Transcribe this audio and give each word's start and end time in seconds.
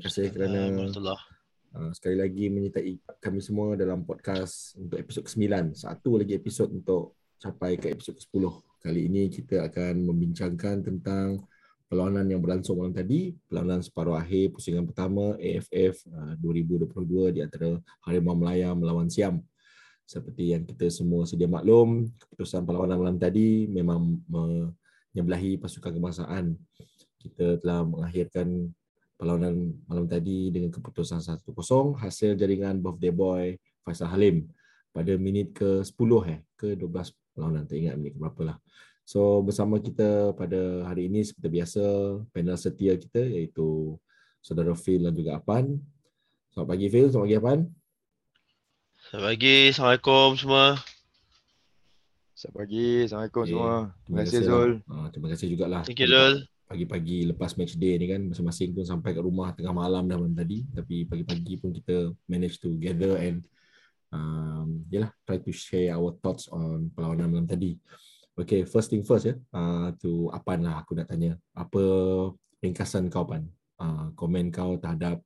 terima 0.00 0.16
kasih 0.16 0.32
kerana 0.32 0.60
uh, 1.76 1.92
sekali 1.92 2.16
lagi 2.16 2.48
menyertai 2.48 3.20
kami 3.20 3.44
semua 3.44 3.76
dalam 3.76 4.00
podcast 4.08 4.72
untuk 4.80 4.96
episod 4.96 5.28
ke-9. 5.28 5.76
Satu 5.76 6.16
lagi 6.16 6.40
episod 6.40 6.72
untuk 6.72 7.20
capai 7.36 7.76
ke 7.76 7.92
episod 7.92 8.16
ke-10. 8.16 8.44
Kali 8.80 9.12
ini 9.12 9.28
kita 9.28 9.68
akan 9.68 10.08
membincangkan 10.08 10.80
tentang 10.80 11.44
perlawanan 11.84 12.24
yang 12.32 12.40
berlangsung 12.40 12.80
malam 12.80 12.96
tadi, 12.96 13.36
perlawanan 13.44 13.84
separuh 13.84 14.16
akhir 14.16 14.56
pusingan 14.56 14.88
pertama 14.88 15.36
AFF 15.36 16.08
uh, 16.08 16.32
2022 16.40 17.36
di 17.36 17.40
antara 17.44 17.76
Harimau 18.08 18.40
Melaya 18.40 18.72
melawan 18.72 19.12
Siam. 19.12 19.44
Seperti 20.08 20.56
yang 20.56 20.64
kita 20.64 20.88
semua 20.88 21.28
sedia 21.28 21.44
maklum, 21.44 22.08
keputusan 22.08 22.64
perlawanan 22.64 22.96
malam 22.96 23.16
tadi 23.20 23.68
memang 23.68 24.16
menyebelahi 24.32 25.60
pasukan 25.60 25.92
kebangsaan 25.92 26.56
kita 27.20 27.60
telah 27.60 27.84
mengakhirkan 27.84 28.72
perlawanan 29.20 29.76
malam 29.84 30.08
tadi 30.08 30.48
dengan 30.48 30.72
keputusan 30.72 31.20
1-0 31.20 31.44
hasil 32.00 32.40
jaringan 32.40 32.80
birthday 32.80 33.12
boy 33.12 33.52
Faisal 33.84 34.08
Halim 34.08 34.48
pada 34.96 35.12
minit 35.20 35.52
ke-10 35.52 36.10
eh 36.32 36.40
ke 36.56 36.72
12 36.72 37.12
perlawanan 37.36 37.68
tak 37.68 37.76
ingat 37.76 38.00
minit 38.00 38.16
berapa 38.16 38.40
lah. 38.48 38.56
So 39.04 39.44
bersama 39.44 39.76
kita 39.76 40.32
pada 40.32 40.88
hari 40.88 41.12
ini 41.12 41.20
seperti 41.20 41.60
biasa 41.60 41.82
panel 42.32 42.56
setia 42.56 42.96
kita 42.96 43.20
iaitu 43.20 44.00
saudara 44.40 44.72
Phil 44.72 45.04
dan 45.04 45.12
juga 45.12 45.36
Apan. 45.36 45.76
Selamat 46.56 46.68
pagi 46.72 46.86
Phil, 46.88 47.06
selamat 47.12 47.26
pagi 47.28 47.38
Apan. 47.38 47.58
Selamat 49.00 49.26
pagi, 49.36 49.56
Assalamualaikum 49.68 50.28
semua. 50.40 50.64
Selamat 52.32 52.56
pagi, 52.56 52.88
Assalamualaikum 53.04 53.42
okay. 53.44 53.52
semua. 53.52 53.72
Terima 54.00 54.18
kasih 54.24 54.40
Zul. 54.48 54.70
Lah. 54.88 54.96
Ah, 54.96 55.08
terima 55.12 55.28
kasih 55.28 55.46
jugalah. 55.52 55.82
Thank 55.84 56.00
you 56.00 56.08
Zul 56.08 56.48
pagi-pagi 56.70 57.26
lepas 57.26 57.58
match 57.58 57.74
day 57.74 57.98
ni 57.98 58.06
kan 58.06 58.22
masing-masing 58.30 58.70
pun 58.70 58.86
sampai 58.86 59.10
kat 59.10 59.26
rumah 59.26 59.50
tengah 59.50 59.74
malam 59.74 60.06
dah 60.06 60.14
malam 60.14 60.38
tadi. 60.38 60.62
Tapi 60.70 61.02
pagi-pagi 61.02 61.58
pun 61.58 61.74
kita 61.74 62.14
manage 62.30 62.62
to 62.62 62.78
gather 62.78 63.18
and 63.18 63.42
um, 64.14 64.86
yalah 64.86 65.10
try 65.26 65.42
to 65.42 65.50
share 65.50 65.90
our 65.98 66.14
thoughts 66.22 66.46
on 66.54 66.94
perlawanan 66.94 67.26
malam 67.26 67.46
tadi. 67.50 67.74
Okay, 68.38 68.62
first 68.62 68.94
thing 68.94 69.02
first 69.02 69.26
ya 69.26 69.34
uh, 69.50 69.90
to 69.98 70.30
Apan 70.30 70.62
lah 70.62 70.78
aku 70.78 70.94
nak 70.94 71.10
tanya. 71.10 71.34
Apa 71.58 71.82
ringkasan 72.62 73.10
kau 73.10 73.26
Pan 73.26 73.42
uh, 73.82 74.14
komen 74.14 74.54
kau 74.54 74.78
terhadap 74.78 75.18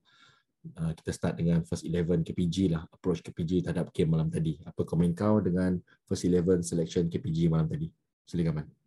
uh, 0.81 0.92
kita 0.97 1.12
start 1.12 1.37
dengan 1.37 1.61
first 1.69 1.84
11 1.84 2.25
KPG 2.25 2.72
lah 2.72 2.89
approach 2.89 3.20
KPG 3.20 3.69
terhadap 3.69 3.92
game 3.92 4.17
malam 4.17 4.33
tadi. 4.33 4.56
Apa 4.65 4.89
komen 4.89 5.12
kau 5.12 5.45
dengan 5.45 5.77
first 6.09 6.25
11 6.25 6.65
selection 6.65 7.12
KPG 7.12 7.53
malam 7.53 7.69
tadi? 7.69 7.92
Silakan 8.25 8.65
Pan 8.65 8.83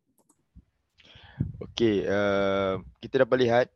Okey, 1.61 2.01
uh, 2.09 2.81
kita 2.97 3.21
dapat 3.21 3.37
lihat 3.45 3.67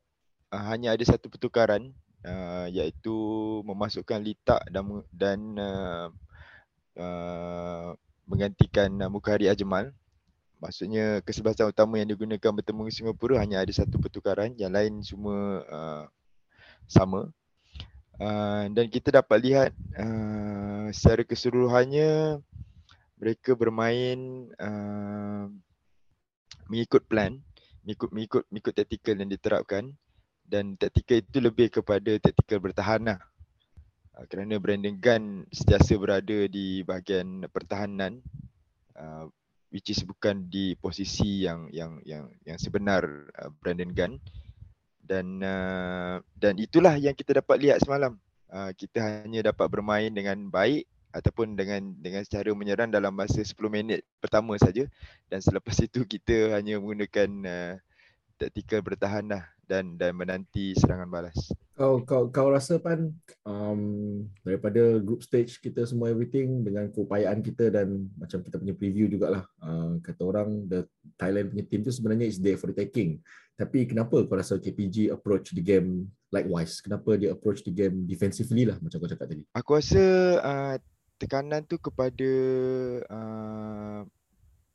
uh, 0.50 0.64
hanya 0.74 0.98
ada 0.98 1.06
satu 1.06 1.30
pertukaran 1.30 1.94
uh, 2.26 2.66
iaitu 2.74 3.14
memasukkan 3.62 4.18
Litak 4.18 4.66
dan 4.74 5.06
dan 5.14 5.40
uh, 5.62 6.08
uh, 6.98 7.94
menggantikan 8.26 8.90
uh, 8.98 9.10
Mukhari 9.14 9.46
Ajmal. 9.46 9.94
Maksudnya 10.58 11.22
kesebelasan 11.22 11.74
utama 11.74 12.02
yang 12.02 12.10
digunakan 12.10 12.54
bertemu 12.54 12.90
Singapura 12.90 13.42
hanya 13.42 13.62
ada 13.62 13.74
satu 13.74 13.98
pertukaran, 14.02 14.54
yang 14.58 14.74
lain 14.74 15.06
semua 15.06 15.62
uh, 15.70 16.06
sama. 16.90 17.30
Uh, 18.18 18.70
dan 18.74 18.90
kita 18.90 19.10
dapat 19.22 19.38
lihat 19.42 19.70
uh, 19.98 20.90
secara 20.94 21.26
keseluruhannya 21.26 22.42
mereka 23.22 23.54
bermain 23.54 24.50
uh, 24.58 25.46
mengikut 26.70 27.06
plan 27.06 27.42
mengikut 27.86 28.10
mengikut 28.14 28.44
mengikut 28.50 28.74
taktikal 28.78 29.16
yang 29.18 29.32
diterapkan 29.32 29.84
dan 30.46 30.76
taktikal 30.76 31.18
itu 31.22 31.40
lebih 31.40 31.68
kepada 31.72 32.18
taktikal 32.22 32.60
bertahan 32.60 33.02
lah. 33.04 33.20
Uh, 34.18 34.26
kerana 34.28 34.60
Brandon 34.60 34.98
Gunn 35.00 35.48
sentiasa 35.50 35.96
berada 35.96 36.46
di 36.52 36.84
bahagian 36.84 37.48
pertahanan 37.48 38.20
uh, 39.00 39.26
which 39.72 39.88
is 39.88 40.04
bukan 40.04 40.52
di 40.52 40.76
posisi 40.76 41.48
yang 41.48 41.72
yang 41.72 42.04
yang 42.04 42.28
yang 42.44 42.60
sebenar 42.60 43.08
uh, 43.40 43.50
Brandon 43.64 43.92
Gunn 43.96 44.14
dan 45.02 45.40
uh, 45.42 46.20
dan 46.36 46.60
itulah 46.60 46.96
yang 47.00 47.16
kita 47.16 47.40
dapat 47.40 47.58
lihat 47.60 47.80
semalam. 47.82 48.20
Uh, 48.52 48.76
kita 48.76 49.24
hanya 49.24 49.56
dapat 49.56 49.64
bermain 49.72 50.12
dengan 50.12 50.52
baik 50.52 50.84
ataupun 51.12 51.60
dengan 51.60 51.94
dengan 52.00 52.24
secara 52.24 52.52
menyerang 52.56 52.90
dalam 52.92 53.12
masa 53.12 53.44
10 53.44 53.56
minit 53.68 54.02
pertama 54.24 54.56
saja 54.58 54.88
dan 55.28 55.40
selepas 55.44 55.76
itu 55.84 56.04
kita 56.14 56.56
hanya 56.56 56.80
menggunakan 56.80 57.30
uh, 57.46 57.74
taktikal 58.42 58.82
bertahan 58.82 59.30
lah 59.30 59.46
dan 59.72 59.96
dan 59.96 60.12
menanti 60.12 60.76
serangan 60.76 61.08
balas. 61.08 61.38
Kau 61.78 62.04
kau 62.04 62.28
kau 62.28 62.52
rasa 62.52 62.76
pan 62.82 63.16
um, 63.48 63.82
daripada 64.44 65.00
group 65.00 65.24
stage 65.24 65.62
kita 65.64 65.88
semua 65.88 66.12
everything 66.12 66.66
dengan 66.66 66.92
keupayaan 66.92 67.40
kita 67.40 67.72
dan 67.72 68.12
macam 68.20 68.44
kita 68.44 68.60
punya 68.60 68.76
preview 68.76 69.08
jugalah 69.08 69.48
uh, 69.64 69.96
kata 70.04 70.22
orang 70.28 70.68
the 70.68 70.84
Thailand 71.16 71.56
punya 71.56 71.64
team 71.70 71.88
tu 71.88 71.94
sebenarnya 71.94 72.28
is 72.28 72.42
there 72.42 72.60
for 72.60 72.74
the 72.74 72.76
taking. 72.76 73.24
Tapi 73.56 73.86
kenapa 73.86 74.26
kau 74.26 74.36
rasa 74.36 74.58
KPG 74.58 75.14
approach 75.14 75.54
the 75.54 75.62
game 75.64 76.10
likewise? 76.34 76.82
Kenapa 76.82 77.14
dia 77.16 77.32
approach 77.32 77.62
the 77.62 77.70
game 77.70 78.10
defensively 78.10 78.66
lah 78.66 78.76
macam 78.82 78.98
kau 78.98 79.08
cakap 79.08 79.30
tadi? 79.30 79.46
Aku 79.54 79.78
rasa 79.78 80.04
uh, 80.42 80.76
tekanan 81.22 81.62
tu 81.70 81.78
kepada 81.78 82.32
uh, 83.06 84.02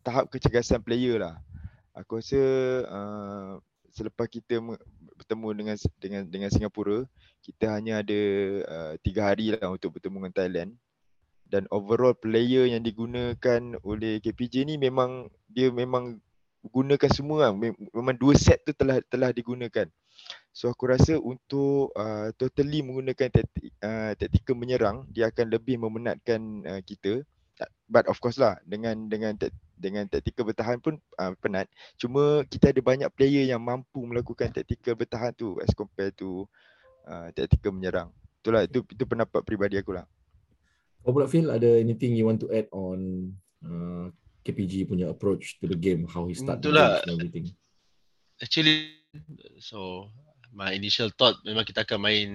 tahap 0.07 0.31
kecergasan 0.31 0.79
player 0.79 1.19
lah. 1.19 1.35
Aku 1.99 2.23
rasa 2.23 2.39
uh, 2.87 3.59
selepas 3.91 4.31
kita 4.31 4.63
bertemu 5.19 5.49
dengan 5.59 5.77
dengan 5.99 6.23
dengan 6.31 6.51
Singapura, 6.55 7.03
kita 7.43 7.75
hanya 7.75 8.07
ada 8.07 8.21
uh, 8.63 8.95
tiga 9.03 9.35
hari 9.35 9.59
lah 9.59 9.75
untuk 9.75 9.99
bertemu 9.99 10.23
dengan 10.23 10.37
Thailand. 10.39 10.71
Dan 11.47 11.67
overall 11.71 12.15
player 12.15 12.71
yang 12.71 12.83
digunakan 12.83 13.61
oleh 13.83 14.19
KPJ 14.23 14.67
ni 14.67 14.75
memang 14.79 15.31
dia 15.51 15.71
memang 15.71 16.19
gunakan 16.71 17.11
semua 17.11 17.51
lah. 17.51 17.53
Memang 17.95 18.15
dua 18.19 18.39
set 18.39 18.63
tu 18.63 18.71
telah 18.75 19.03
telah 19.11 19.35
digunakan. 19.35 19.87
So 20.57 20.73
aku 20.73 20.89
rasa 20.89 21.21
untuk 21.21 21.93
uh, 21.93 22.33
totally 22.41 22.81
menggunakan 22.81 23.29
taktik, 23.29 23.77
uh, 23.85 24.17
taktikal 24.17 24.57
menyerang 24.57 25.05
dia 25.13 25.29
akan 25.29 25.53
lebih 25.53 25.77
memenatkan 25.77 26.41
uh, 26.65 26.81
kita. 26.81 27.21
But 27.89 28.09
of 28.09 28.21
course 28.21 28.37
lah 28.37 28.61
dengan 28.65 29.09
dengan 29.09 29.37
dengan 29.77 30.09
taktikal 30.09 30.49
bertahan 30.49 30.81
pun 30.81 30.97
uh, 31.21 31.37
penat. 31.41 31.69
Cuma 32.01 32.45
kita 32.49 32.73
ada 32.73 32.81
banyak 32.81 33.09
player 33.13 33.45
yang 33.45 33.61
mampu 33.61 34.01
melakukan 34.05 34.49
taktikal 34.49 34.97
bertahan 34.97 35.37
tu 35.37 35.61
as 35.61 35.73
compare 35.77 36.13
to 36.17 36.49
uh, 37.05 37.29
taktikal 37.37 37.77
menyerang. 37.77 38.09
Itulah 38.41 38.65
itu 38.65 38.81
itu 38.89 39.05
pendapat 39.05 39.45
peribadi 39.45 39.77
aku 39.77 39.93
lah. 39.97 40.09
Kau 41.05 41.13
pula 41.13 41.29
feel 41.29 41.53
ada 41.53 41.79
anything 41.79 42.17
you 42.17 42.27
want 42.27 42.41
to 42.41 42.49
add 42.51 42.67
on 42.73 43.31
uh, 43.63 44.09
KPG 44.47 44.87
punya 44.87 45.11
approach 45.13 45.59
to 45.61 45.67
the 45.67 45.77
game, 45.79 46.07
how 46.07 46.25
he 46.27 46.35
start 46.35 46.63
Itulah. 46.63 47.03
everything? 47.07 47.51
Actually, 48.37 48.93
so 49.61 50.11
my 50.53 50.73
initial 50.73 51.09
thought 51.13 51.41
memang 51.45 51.65
kita 51.65 51.85
akan 51.85 52.01
main 52.01 52.31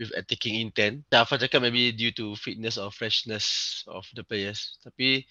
with 0.00 0.12
attacking 0.16 0.60
intent. 0.60 1.04
Afan 1.12 1.40
cakap 1.40 1.64
maybe 1.64 1.92
due 1.92 2.12
to 2.12 2.36
fitness 2.36 2.80
or 2.80 2.88
freshness 2.92 3.80
of 3.88 4.08
the 4.16 4.24
players. 4.24 4.76
Tapi 4.80 5.24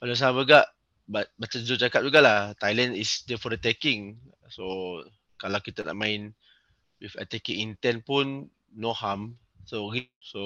pada 0.00 0.16
sama 0.16 0.44
juga, 0.44 0.64
macam 1.10 1.58
Zul 1.60 1.80
cakap 1.80 2.00
jugalah, 2.06 2.56
Thailand 2.56 2.96
is 2.96 3.22
there 3.28 3.40
for 3.40 3.52
the 3.52 3.60
taking. 3.60 4.16
So 4.48 5.04
kalau 5.36 5.60
kita 5.60 5.84
nak 5.84 5.96
main 5.96 6.32
with 7.00 7.16
attacking 7.16 7.60
intent 7.60 8.04
pun 8.04 8.48
no 8.76 8.92
harm. 8.92 9.36
So 9.64 9.92
so 10.20 10.42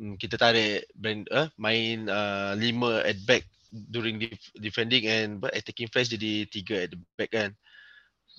mm, 0.00 0.16
kita 0.20 0.36
tarik 0.36 0.88
brand 0.96 1.28
uh, 1.32 1.48
main 1.56 2.08
uh, 2.08 2.56
lima 2.56 3.04
at 3.04 3.20
back 3.24 3.44
during 3.70 4.18
defending 4.58 5.06
and 5.06 5.38
but 5.38 5.54
attacking 5.54 5.86
phase 5.88 6.10
jadi 6.10 6.48
tiga 6.50 6.88
at 6.88 6.90
the 6.92 6.98
back 7.16 7.30
kan. 7.32 7.52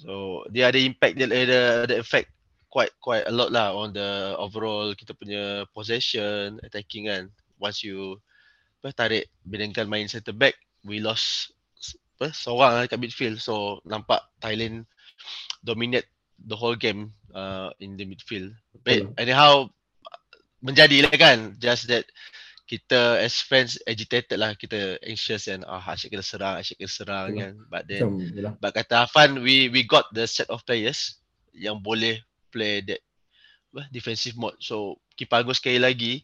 So 0.02 0.42
dia 0.50 0.74
ada 0.74 0.82
impact 0.82 1.14
dia 1.22 1.30
ada 1.30 1.86
ada 1.86 1.96
effect 2.02 2.34
quite 2.74 2.90
quite 2.98 3.30
a 3.30 3.34
lot 3.34 3.54
lah 3.54 3.76
on 3.78 3.94
the 3.94 4.34
overall 4.42 4.98
kita 4.98 5.14
punya 5.14 5.70
possession 5.78 6.58
attacking 6.66 7.06
kan. 7.06 7.30
Once 7.62 7.86
you 7.86 8.18
apa 8.82 8.90
tarik 8.98 9.30
Binangkan 9.46 9.86
main 9.86 10.10
center 10.10 10.34
back, 10.34 10.58
we 10.82 10.98
lost 10.98 11.54
apa 12.18 12.34
seorang 12.34 12.82
lah 12.82 12.90
kat 12.90 12.98
midfield. 12.98 13.38
So 13.38 13.86
nampak 13.86 14.26
Thailand 14.42 14.90
dominate 15.62 16.10
the 16.42 16.58
whole 16.58 16.74
game 16.74 17.14
uh, 17.38 17.70
in 17.78 17.94
the 17.94 18.10
midfield. 18.10 18.58
But 18.82 19.14
anyhow 19.22 19.70
menjadilah 20.66 21.14
kan 21.14 21.38
just 21.62 21.86
that 21.90 22.10
kita 22.72 23.20
as 23.20 23.44
fans 23.44 23.76
agitated 23.84 24.40
lah 24.40 24.56
kita 24.56 24.96
anxious 25.04 25.52
and 25.52 25.68
ah 25.68 25.84
oh, 25.84 25.92
asyik 25.92 26.16
kita 26.16 26.24
serang 26.24 26.56
asyik 26.56 26.80
kita 26.80 27.04
serang 27.04 27.36
kan. 27.36 27.54
But 27.68 27.84
then 27.92 28.16
Macam, 28.16 28.56
but 28.64 28.72
kata 28.72 29.04
Afan 29.04 29.44
we 29.44 29.68
we 29.68 29.84
got 29.84 30.08
the 30.16 30.24
set 30.24 30.48
of 30.48 30.64
players 30.64 31.20
yang 31.52 31.84
boleh 31.84 32.24
play 32.48 32.80
that 32.88 33.04
bah, 33.76 33.92
defensive 33.92 34.40
mode. 34.40 34.56
So 34.64 35.04
keep 35.20 35.28
Agus 35.36 35.60
sekali 35.60 35.84
lagi 35.84 36.24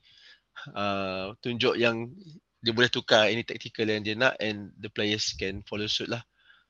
uh, 0.71 1.35
tunjuk 1.43 1.75
yang 1.75 2.15
dia 2.63 2.71
boleh 2.71 2.87
tukar 2.87 3.27
any 3.27 3.43
tactical 3.43 3.83
yang 3.83 4.07
dia 4.07 4.15
nak 4.15 4.39
and 4.39 4.71
the 4.79 4.87
players 4.87 5.35
can 5.35 5.67
follow 5.67 5.91
suit 5.91 6.07
lah. 6.07 6.23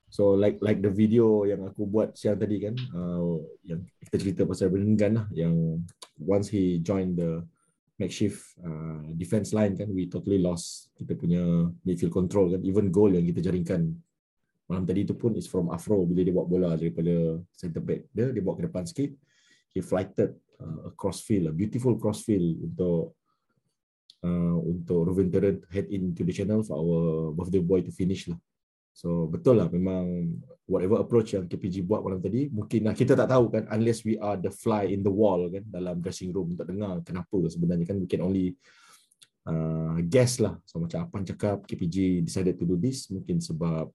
So 0.10 0.34
like 0.34 0.58
like 0.66 0.82
the 0.82 0.90
video 0.90 1.46
yang 1.46 1.70
aku 1.70 1.86
buat 1.86 2.18
siang 2.18 2.42
tadi 2.42 2.64
kan, 2.64 2.74
uh, 2.98 3.44
yang 3.62 3.86
kita 4.08 4.16
cerita 4.18 4.42
pasal 4.48 4.74
Brendan 4.74 5.22
lah, 5.22 5.28
yang 5.36 5.86
once 6.18 6.50
he 6.50 6.80
joined 6.80 7.20
the 7.20 7.44
makeshift 7.98 8.42
uh, 8.62 9.02
defense 9.18 9.52
line 9.58 9.74
kan, 9.74 9.90
we 9.90 10.06
totally 10.06 10.38
lost 10.38 10.94
kita 10.94 11.18
punya 11.18 11.42
midfield 11.82 12.14
control 12.14 12.54
kan, 12.54 12.62
even 12.62 12.94
goal 12.94 13.10
yang 13.10 13.26
kita 13.26 13.50
jaringkan 13.50 13.94
malam 14.68 14.84
tadi 14.84 15.08
tu 15.08 15.16
pun 15.16 15.34
is 15.34 15.48
from 15.50 15.72
Afro. 15.74 16.04
Bila 16.06 16.22
dia 16.22 16.36
bawa 16.36 16.46
bola 16.46 16.70
daripada 16.78 17.42
center 17.56 17.82
back 17.82 18.06
dia, 18.14 18.30
dia 18.30 18.44
bawa 18.44 18.60
ke 18.60 18.64
depan 18.70 18.84
sikit, 18.86 19.12
he 19.74 19.80
flighted 19.82 20.38
uh, 20.62 20.88
a 20.88 20.92
crossfield, 20.94 21.50
a 21.50 21.54
beautiful 21.56 21.98
crossfield 21.98 22.62
untuk 22.62 23.16
uh, 24.28 24.58
untuk 24.62 25.08
Ruben 25.08 25.32
Terrent 25.32 25.64
head 25.72 25.88
into 25.90 26.22
the 26.22 26.36
channel 26.36 26.62
for 26.62 26.78
our 26.78 27.34
birthday 27.34 27.64
boy 27.64 27.82
to 27.82 27.90
finish 27.96 28.28
lah. 28.28 28.38
So 28.98 29.30
betul 29.30 29.62
lah 29.62 29.70
memang 29.70 30.34
whatever 30.66 30.98
approach 31.06 31.38
yang 31.38 31.46
KPG 31.46 31.86
buat 31.86 32.02
malam 32.02 32.18
tadi 32.18 32.50
mungkin 32.50 32.90
lah 32.90 32.98
kita 32.98 33.14
tak 33.14 33.30
tahu 33.30 33.54
kan 33.54 33.70
unless 33.70 34.02
we 34.02 34.18
are 34.18 34.42
the 34.42 34.50
fly 34.50 34.90
in 34.90 35.06
the 35.06 35.14
wall 35.14 35.46
kan 35.54 35.62
dalam 35.70 36.02
dressing 36.02 36.34
room 36.34 36.58
untuk 36.58 36.66
dengar 36.66 37.06
kenapa 37.06 37.38
sebenarnya 37.46 37.86
kan 37.86 38.02
we 38.02 38.10
can 38.10 38.26
only 38.26 38.58
uh, 39.46 40.02
guess 40.02 40.42
lah. 40.42 40.58
So 40.66 40.82
macam 40.82 41.06
apa 41.06 41.22
cakap 41.30 41.70
KPG 41.70 42.26
decided 42.26 42.58
to 42.58 42.66
do 42.66 42.74
this 42.74 43.06
mungkin 43.14 43.38
sebab 43.38 43.86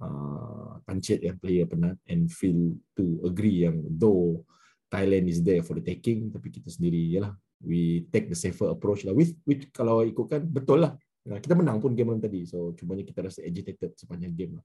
uh, 0.00 0.72
pancit 0.88 1.20
yang 1.20 1.36
player 1.36 1.68
penat 1.68 2.00
and 2.08 2.32
feel 2.32 2.80
to 2.96 3.20
agree 3.28 3.68
yang 3.68 3.84
though 3.92 4.40
Thailand 4.88 5.28
is 5.28 5.44
there 5.44 5.60
for 5.60 5.76
the 5.76 5.84
taking 5.84 6.32
tapi 6.32 6.48
kita 6.48 6.72
sendiri 6.72 7.12
yalah 7.12 7.36
we 7.60 8.08
take 8.08 8.32
the 8.32 8.38
safer 8.40 8.72
approach 8.72 9.04
lah. 9.04 9.12
With, 9.12 9.36
with 9.44 9.68
kalau 9.68 10.00
ikutkan 10.00 10.48
betul 10.48 10.88
lah 10.88 10.96
kita 11.38 11.54
menang 11.54 11.78
pun 11.78 11.94
game 11.94 12.18
tadi. 12.18 12.42
So 12.48 12.74
cumanya 12.74 13.06
kita 13.06 13.22
rasa 13.22 13.46
agitated 13.46 13.94
sepanjang 13.94 14.34
game 14.34 14.52
lah. 14.58 14.64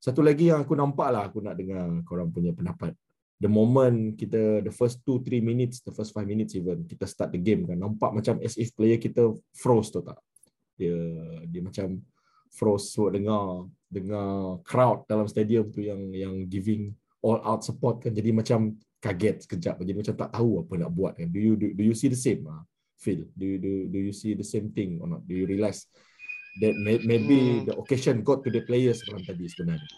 Satu 0.00 0.24
lagi 0.24 0.50
yang 0.50 0.66
aku 0.66 0.74
nampak 0.74 1.08
lah 1.12 1.28
aku 1.30 1.44
nak 1.44 1.54
dengar 1.54 2.02
korang 2.02 2.34
punya 2.34 2.50
pendapat. 2.50 2.96
The 3.40 3.48
moment 3.48 4.18
kita 4.18 4.64
the 4.64 4.72
first 4.74 5.04
2 5.06 5.22
3 5.22 5.44
minutes, 5.44 5.84
the 5.84 5.94
first 5.94 6.16
5 6.16 6.26
minutes 6.26 6.56
even 6.58 6.88
kita 6.88 7.06
start 7.06 7.30
the 7.30 7.40
game 7.40 7.68
kan 7.68 7.78
nampak 7.78 8.10
macam 8.10 8.40
as 8.42 8.58
if 8.58 8.74
player 8.74 8.98
kita 8.98 9.30
froze 9.54 9.92
tu 9.92 10.02
tak. 10.02 10.18
Dia 10.74 10.96
dia 11.46 11.60
macam 11.60 12.00
froze 12.50 12.90
so 12.90 13.06
dengar 13.12 13.68
dengar 13.86 14.58
crowd 14.66 15.06
dalam 15.06 15.30
stadium 15.30 15.70
tu 15.70 15.84
yang 15.84 16.10
yang 16.10 16.34
giving 16.50 16.96
all 17.22 17.38
out 17.44 17.62
support 17.62 18.00
kan 18.02 18.10
jadi 18.10 18.32
macam 18.32 18.74
kaget 19.00 19.48
sekejap 19.48 19.80
jadi 19.80 19.96
macam 19.96 20.14
tak 20.16 20.30
tahu 20.32 20.64
apa 20.64 20.72
nak 20.80 20.90
buat 20.92 21.12
kan. 21.16 21.28
Do 21.28 21.40
you 21.40 21.54
do, 21.56 21.72
do 21.72 21.82
you 21.84 21.96
see 21.96 22.08
the 22.08 22.18
same? 22.18 22.44
Ah? 22.48 22.64
Feel? 23.00 23.24
Do 23.34 23.44
you 23.48 23.58
do 23.58 23.72
do 23.88 23.98
you 23.98 24.12
see 24.12 24.36
the 24.36 24.46
same 24.46 24.70
thing 24.76 25.00
or 25.00 25.08
not? 25.08 25.24
Do 25.24 25.34
you 25.34 25.48
realize 25.48 25.88
that 26.60 26.76
may, 26.76 27.00
maybe 27.00 27.64
hmm. 27.64 27.64
the 27.66 27.74
occasion 27.80 28.22
got 28.22 28.44
to 28.44 28.50
the 28.52 28.60
players 28.62 29.00
malam 29.08 29.24
tadi 29.24 29.48
sebenarnya? 29.48 29.88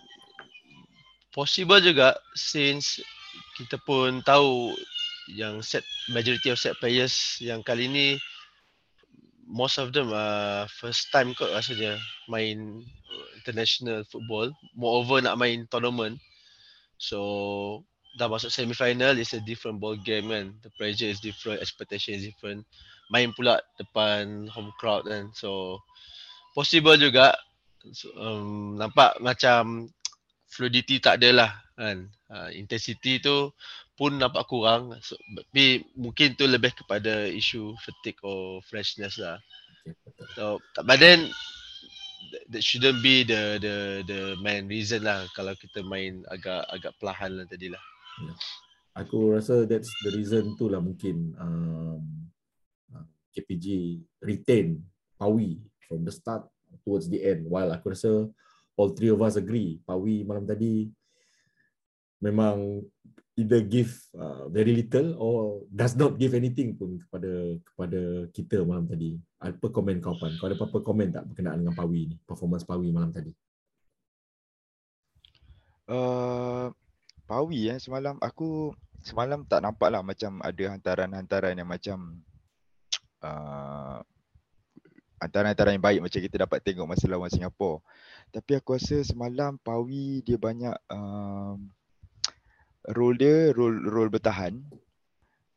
Possible 1.35 1.83
juga 1.83 2.15
since 2.39 3.03
kita 3.59 3.81
pun 3.83 4.23
tahu 4.23 4.73
yang 5.33 5.65
set 5.65 5.83
majority 6.13 6.53
of 6.53 6.61
set 6.61 6.77
players 6.79 7.39
yang 7.41 7.65
kali 7.65 7.89
ni 7.89 8.07
most 9.49 9.79
of 9.79 9.93
them 9.93 10.11
are 10.13 10.67
first 10.69 11.09
time 11.13 11.33
kot 11.37 11.53
rasanya 11.53 11.97
main 12.29 12.83
international 13.37 14.05
football 14.09 14.51
moreover 14.77 15.21
nak 15.21 15.39
main 15.39 15.65
tournament 15.69 16.19
so 16.97 17.83
dah 18.21 18.29
masuk 18.29 18.53
semi 18.53 18.77
final 18.77 19.17
is 19.17 19.33
a 19.33 19.41
different 19.45 19.81
ball 19.81 19.97
game 19.97 20.29
kan 20.29 20.53
the 20.61 20.71
pressure 20.77 21.09
is 21.09 21.23
different 21.23 21.61
expectation 21.65 22.17
is 22.17 22.29
different 22.29 22.65
main 23.11 23.35
pula 23.35 23.59
depan 23.81 24.47
home 24.53 24.71
crowd 24.79 25.09
kan. 25.09 25.33
So 25.35 25.81
possible 26.55 26.95
juga 27.01 27.35
so, 27.91 28.13
um, 28.21 28.79
nampak 28.79 29.19
macam 29.19 29.91
fluidity 30.53 31.01
tak 31.01 31.19
ada 31.25 31.31
lah 31.33 31.51
kan. 31.75 32.07
Uh, 32.33 32.49
intensity 32.55 33.19
tu 33.19 33.51
pun 33.97 34.17
nampak 34.17 34.49
kurang. 34.49 34.97
So, 35.05 35.17
tapi 35.37 35.85
mungkin 35.97 36.37
tu 36.37 36.49
lebih 36.49 36.73
kepada 36.77 37.29
isu 37.29 37.77
fatigue 37.81 38.21
or 38.25 38.61
freshness 38.69 39.19
lah. 39.19 39.41
So 40.39 40.63
but 40.79 41.03
then 41.03 41.33
that 42.49 42.63
shouldn't 42.63 43.03
be 43.03 43.27
the 43.27 43.59
the 43.59 43.77
the 44.07 44.21
main 44.41 44.71
reason 44.71 45.05
lah 45.05 45.27
kalau 45.35 45.53
kita 45.59 45.83
main 45.85 46.23
agak 46.31 46.65
agak 46.71 46.93
perlahan 47.03 47.43
lah 47.43 47.47
tadi 47.51 47.69
lah. 47.73 47.83
Yeah. 48.23 48.39
Aku 48.93 49.33
rasa 49.33 49.65
that's 49.65 49.89
the 50.05 50.13
reason 50.13 50.53
tu 50.61 50.69
lah 50.69 50.77
mungkin 50.77 51.33
um, 51.41 52.05
KPG 53.33 53.99
retain 54.21 54.79
Pawi 55.17 55.59
from 55.89 56.05
the 56.05 56.13
start 56.13 56.47
towards 56.85 57.09
the 57.09 57.21
end 57.21 57.49
while 57.49 57.73
aku 57.73 57.93
rasa 57.97 58.29
all 58.77 58.93
three 58.93 59.13
of 59.13 59.21
us 59.21 59.41
agree 59.41 59.81
Pawi 59.85 60.25
malam 60.25 60.45
tadi 60.45 60.89
memang 62.23 62.87
either 63.35 63.65
give 63.65 63.97
uh, 64.15 64.47
very 64.53 64.77
little 64.77 65.17
or 65.17 65.65
does 65.73 65.97
not 65.97 66.21
give 66.21 66.37
anything 66.37 66.77
pun 66.77 67.01
kepada 67.01 67.33
kepada 67.65 68.01
kita 68.31 68.61
malam 68.63 68.85
tadi. 68.85 69.17
Apa 69.41 69.73
komen 69.73 70.05
kau 70.05 70.15
pan? 70.21 70.37
Kau 70.37 70.47
ada 70.47 70.57
apa-apa 70.57 70.79
komen 70.85 71.09
tak 71.11 71.25
berkenaan 71.33 71.65
dengan 71.65 71.75
Pawi 71.75 72.13
ni? 72.13 72.17
Performance 72.23 72.69
Pawi 72.69 72.93
malam 72.93 73.11
tadi. 73.11 73.33
Uh, 75.89 76.69
Pawi 77.25 77.73
eh 77.73 77.81
semalam 77.81 78.21
aku 78.21 78.77
semalam 79.03 79.43
tak 79.49 79.65
nampak 79.65 79.91
lah 79.91 80.05
macam 80.05 80.39
ada 80.45 80.65
hantaran-hantaran 80.77 81.59
yang 81.59 81.67
macam 81.67 82.21
uh, 83.23 83.99
antara-antara 85.23 85.71
yang 85.71 85.83
baik 85.83 86.03
macam 86.03 86.19
kita 86.19 86.37
dapat 86.43 86.59
tengok 86.67 86.87
masa 86.91 87.07
lawan 87.07 87.31
Singapura. 87.31 87.79
Tapi 88.35 88.59
aku 88.59 88.75
rasa 88.75 89.07
semalam 89.07 89.55
Pawi 89.63 90.27
dia 90.27 90.35
banyak 90.35 90.75
uh, 90.91 91.55
role 92.91 93.17
dia 93.17 93.55
role 93.55 93.79
role 93.87 94.11
bertahan. 94.11 94.59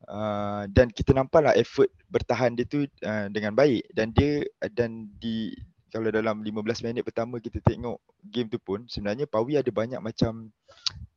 Uh, 0.06 0.70
dan 0.70 0.94
kita 0.94 1.18
nampaklah 1.18 1.58
effort 1.58 1.90
bertahan 2.14 2.54
dia 2.54 2.70
tu 2.70 2.86
uh, 2.86 3.26
dengan 3.34 3.58
baik 3.58 3.90
dan 3.90 4.14
dia 4.14 4.46
dan 4.70 5.10
di 5.18 5.50
kalau 5.90 6.14
dalam 6.14 6.46
15 6.46 6.86
minit 6.86 7.02
pertama 7.02 7.42
kita 7.42 7.58
tengok 7.58 7.98
game 8.22 8.46
tu 8.46 8.62
pun 8.62 8.86
sebenarnya 8.86 9.26
Pawi 9.26 9.58
ada 9.58 9.72
banyak 9.74 9.98
macam 9.98 10.54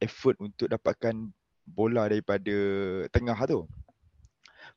effort 0.00 0.40
untuk 0.40 0.72
dapatkan 0.72 1.28
bola 1.68 2.08
daripada 2.08 2.56
tengah 3.12 3.36
tu 3.44 3.68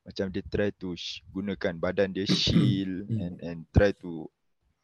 macam 0.01 0.33
dia 0.33 0.41
try 0.49 0.69
to 0.73 0.97
gunakan 1.29 1.77
badan 1.77 2.09
dia 2.13 2.25
shield 2.29 3.05
hmm. 3.07 3.21
and 3.21 3.35
and 3.41 3.57
try 3.69 3.93
to 3.93 4.25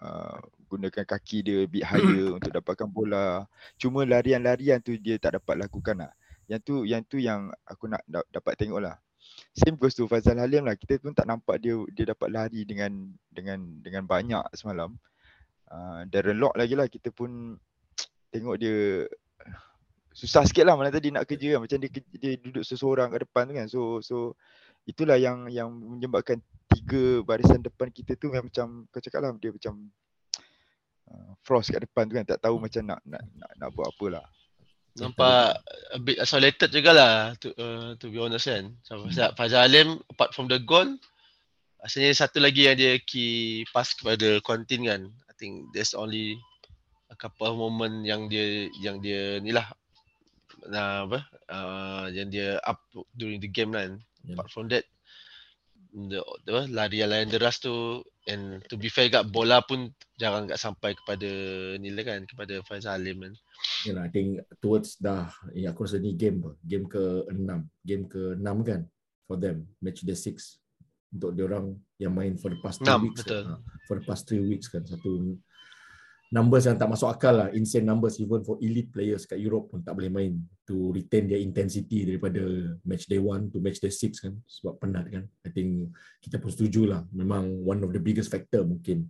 uh, 0.02 0.38
gunakan 0.68 1.04
kaki 1.08 1.42
dia 1.42 1.60
bit 1.66 1.86
higher 1.88 2.36
untuk 2.38 2.52
dapatkan 2.54 2.90
bola. 2.92 3.48
Cuma 3.80 4.04
larian-larian 4.04 4.84
tu 4.84 4.94
dia 5.00 5.18
tak 5.18 5.40
dapat 5.42 5.68
lakukan 5.68 6.06
lah. 6.06 6.12
Yang 6.48 6.62
tu 6.64 6.76
yang 6.88 7.02
tu 7.04 7.18
yang 7.20 7.52
aku 7.68 7.92
nak 7.92 8.04
da- 8.08 8.28
dapat 8.32 8.56
tengok 8.60 8.80
lah. 8.84 8.96
Same 9.52 9.76
goes 9.76 9.98
to 9.98 10.08
Fazal 10.08 10.40
Halim 10.40 10.64
lah. 10.64 10.78
Kita 10.78 11.02
pun 11.02 11.12
tak 11.12 11.28
nampak 11.28 11.60
dia 11.60 11.76
dia 11.92 12.14
dapat 12.14 12.30
lari 12.32 12.64
dengan 12.64 13.12
dengan 13.32 13.60
dengan 13.82 14.04
banyak 14.06 14.44
semalam. 14.56 14.96
Uh, 15.68 16.08
Darren 16.08 16.40
Lock 16.40 16.56
lagi 16.56 16.80
lah 16.80 16.88
kita 16.88 17.12
pun 17.12 17.60
tengok 18.34 18.56
dia 18.60 19.04
susah 20.18 20.48
sikit 20.50 20.66
lah 20.66 20.74
mana 20.74 20.90
tadi 20.90 21.12
nak 21.12 21.28
kerja 21.28 21.58
kan. 21.58 21.68
Macam 21.68 21.78
dia, 21.84 21.90
dia 21.94 22.32
duduk 22.40 22.64
seseorang 22.64 23.12
kat 23.12 23.28
depan 23.28 23.44
tu 23.48 23.54
kan. 23.56 23.68
So 23.68 23.82
so 24.00 24.16
itulah 24.88 25.20
yang 25.20 25.52
yang 25.52 25.68
menyebabkan 25.68 26.40
tiga 26.72 27.22
barisan 27.28 27.60
depan 27.60 27.92
kita 27.92 28.16
tu 28.16 28.32
yang 28.32 28.48
macam 28.48 28.88
kau 28.88 29.04
cakap 29.04 29.20
lah 29.20 29.36
dia 29.36 29.52
macam 29.52 29.92
uh, 31.12 31.32
frost 31.44 31.76
kat 31.76 31.84
depan 31.84 32.08
tu 32.08 32.16
kan 32.16 32.26
tak 32.26 32.40
tahu 32.40 32.58
macam 32.58 32.82
nak 32.88 33.00
nak 33.04 33.22
nak, 33.36 33.52
nak 33.60 33.70
buat 33.76 33.92
apa 33.92 34.06
lah. 34.08 34.26
Nampak 34.98 35.62
a 35.94 36.00
bit 36.02 36.18
isolated 36.18 36.74
jugalah 36.74 37.38
to, 37.38 37.54
uh, 37.62 37.94
to 38.02 38.10
be 38.10 38.18
honest 38.18 38.50
kan. 38.50 38.74
So, 38.82 39.06
hmm. 39.06 39.14
Fazal 39.38 39.70
Alim 39.70 40.02
apart 40.10 40.34
from 40.34 40.50
the 40.50 40.58
goal 40.58 40.98
asalnya 41.86 42.10
satu 42.18 42.42
lagi 42.42 42.66
yang 42.66 42.74
dia 42.80 42.98
key 42.98 43.62
pass 43.70 43.94
kepada 43.94 44.42
Quentin 44.42 44.90
kan. 44.90 45.02
I 45.30 45.34
think 45.38 45.70
there's 45.70 45.94
only 45.94 46.42
a 47.14 47.16
couple 47.16 47.46
of 47.46 47.60
moment 47.60 48.04
yang 48.04 48.26
dia 48.26 48.72
yang 48.82 48.98
dia 49.00 49.38
ni 49.38 49.54
lah 49.54 49.70
nah, 50.68 51.08
apa 51.08 51.20
uh, 51.48 52.06
yang 52.12 52.28
dia 52.34 52.58
up 52.66 52.82
during 53.16 53.40
the 53.40 53.48
game 53.48 53.72
kan 53.72 54.02
yeah. 54.28 54.36
apart 54.36 54.52
from 54.52 54.68
that 54.68 54.84
the, 55.94 56.20
the 56.46 56.52
lari-lari 56.70 57.26
deras 57.26 57.64
tu 57.64 58.04
and 58.28 58.62
to 58.68 58.76
be 58.76 58.92
fair 58.92 59.08
kat 59.08 59.26
bola 59.32 59.64
pun 59.64 59.90
jarang 60.20 60.46
kat 60.46 60.60
sampai 60.60 60.94
kepada 60.94 61.30
ni 61.80 61.90
lah 61.96 62.04
kan 62.04 62.28
kepada 62.28 62.60
Faizal 62.68 63.00
Alim 63.00 63.24
kan. 63.24 63.34
Yeah, 63.88 64.04
I 64.04 64.12
think 64.12 64.44
towards 64.60 65.00
dah 65.00 65.32
ya, 65.56 65.72
aku 65.72 65.88
rasa 65.88 65.98
ni 65.98 66.14
game 66.14 66.44
apa? 66.44 66.52
Game 66.62 66.86
ke-6 66.86 67.50
game 67.88 68.04
ke-6 68.06 68.58
kan 68.68 68.82
for 69.26 69.38
them 69.40 69.66
match 69.80 70.04
day 70.04 70.16
6 70.16 71.16
untuk 71.18 71.32
dia 71.34 71.48
orang 71.48 71.80
yang 71.98 72.14
main 72.14 72.36
for 72.36 72.52
the 72.52 72.60
past 72.60 72.84
3 72.84 73.00
weeks. 73.08 73.24
betul. 73.24 73.44
Kan, 73.48 73.60
for 73.88 73.96
the 73.98 74.06
past 74.06 74.24
3 74.28 74.44
weeks 74.44 74.68
kan 74.68 74.84
satu 74.84 75.40
numbers 76.28 76.68
yang 76.68 76.76
tak 76.76 76.92
masuk 76.92 77.08
akal 77.08 77.34
lah. 77.36 77.50
Insane 77.56 77.88
numbers 77.88 78.20
even 78.20 78.44
for 78.44 78.60
elite 78.60 78.92
players 78.92 79.24
kat 79.24 79.40
Europe 79.40 79.72
pun 79.72 79.80
tak 79.80 79.96
boleh 79.96 80.12
main 80.12 80.34
to 80.68 80.92
retain 80.92 81.28
their 81.28 81.40
intensity 81.40 82.04
daripada 82.04 82.44
match 82.84 83.08
day 83.08 83.20
1 83.20 83.52
to 83.56 83.64
match 83.64 83.80
day 83.80 83.92
6 83.92 84.24
kan. 84.24 84.34
Sebab 84.44 84.74
penat 84.80 85.06
kan. 85.08 85.24
I 85.48 85.50
think 85.52 85.96
kita 86.20 86.40
pun 86.44 86.52
setuju 86.52 86.82
lah. 86.92 87.02
Memang 87.16 87.64
one 87.64 87.80
of 87.84 87.96
the 87.96 88.02
biggest 88.04 88.28
factor 88.28 88.68
mungkin 88.68 89.08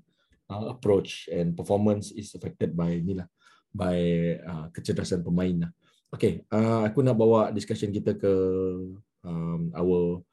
uh, 0.54 0.70
approach 0.70 1.26
and 1.34 1.58
performance 1.58 2.14
is 2.14 2.34
affected 2.38 2.78
by 2.78 3.02
ni 3.02 3.18
lah. 3.18 3.26
By 3.74 3.98
uh, 4.42 4.68
kecerdasan 4.70 5.26
pemain 5.26 5.66
lah. 5.66 5.72
Okay, 6.08 6.48
uh, 6.56 6.88
aku 6.88 7.04
nak 7.04 7.20
bawa 7.20 7.52
discussion 7.52 7.92
kita 7.92 8.16
ke 8.16 8.34
um, 9.28 9.62
our 9.76 10.24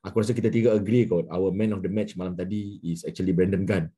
aku 0.00 0.24
rasa 0.24 0.32
kita 0.32 0.48
tiga 0.48 0.72
agree 0.72 1.04
kot. 1.04 1.26
Our 1.28 1.50
man 1.50 1.74
of 1.74 1.82
the 1.84 1.90
match 1.90 2.14
malam 2.14 2.38
tadi 2.38 2.78
is 2.80 3.02
actually 3.04 3.34
Brandon 3.34 3.66
Gunn 3.66 3.90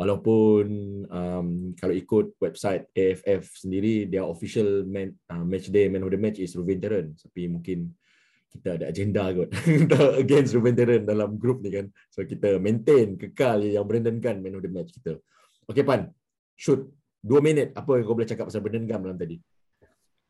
walaupun 0.00 0.64
um, 1.12 1.76
kalau 1.76 1.92
ikut 1.92 2.40
website 2.40 2.88
AFF 2.96 3.52
sendiri 3.52 4.08
dia 4.08 4.24
official 4.24 4.88
man, 4.88 5.12
uh, 5.28 5.44
match 5.44 5.68
day 5.68 5.92
man 5.92 6.00
of 6.00 6.08
the 6.08 6.16
match 6.16 6.40
is 6.40 6.56
Ruben 6.56 6.80
Terran 6.80 7.12
tapi 7.20 7.52
mungkin 7.52 7.92
kita 8.50 8.80
ada 8.80 8.84
agenda 8.90 9.28
kot 9.30 9.52
against 10.24 10.56
Ruben 10.56 10.72
Terran 10.74 11.06
dalam 11.06 11.38
group 11.38 11.62
ni 11.62 11.70
kan. 11.70 11.86
So 12.10 12.26
kita 12.26 12.58
maintain 12.58 13.14
kekal 13.14 13.62
yang 13.62 13.86
Brandon 13.86 14.18
Gunn 14.18 14.42
man 14.42 14.58
of 14.58 14.62
the 14.64 14.72
match 14.72 14.90
kita. 14.96 15.20
Okay 15.70 15.86
Pan. 15.86 16.10
Shoot. 16.58 16.90
Dua 17.20 17.38
minit. 17.44 17.76
Apa 17.76 18.00
yang 18.00 18.08
kau 18.08 18.16
boleh 18.16 18.26
cakap 18.26 18.50
pasal 18.50 18.64
Brandon 18.64 18.88
Gunn 18.88 19.02
malam 19.06 19.18
tadi? 19.20 19.38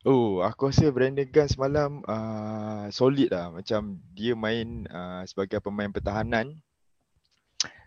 Oh, 0.04 0.44
aku 0.44 0.68
rasa 0.68 0.92
Brandon 0.92 1.24
Gunn 1.24 1.48
semalam 1.48 1.90
uh, 2.04 2.92
solid 2.92 3.32
lah. 3.32 3.48
Macam 3.48 3.96
dia 4.12 4.36
main 4.36 4.84
uh, 4.92 5.24
sebagai 5.24 5.64
pemain 5.64 5.88
pertahanan 5.88 6.60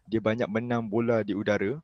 dia 0.07 0.19
banyak 0.19 0.47
menang 0.51 0.87
bola 0.87 1.23
di 1.23 1.35
udara. 1.35 1.79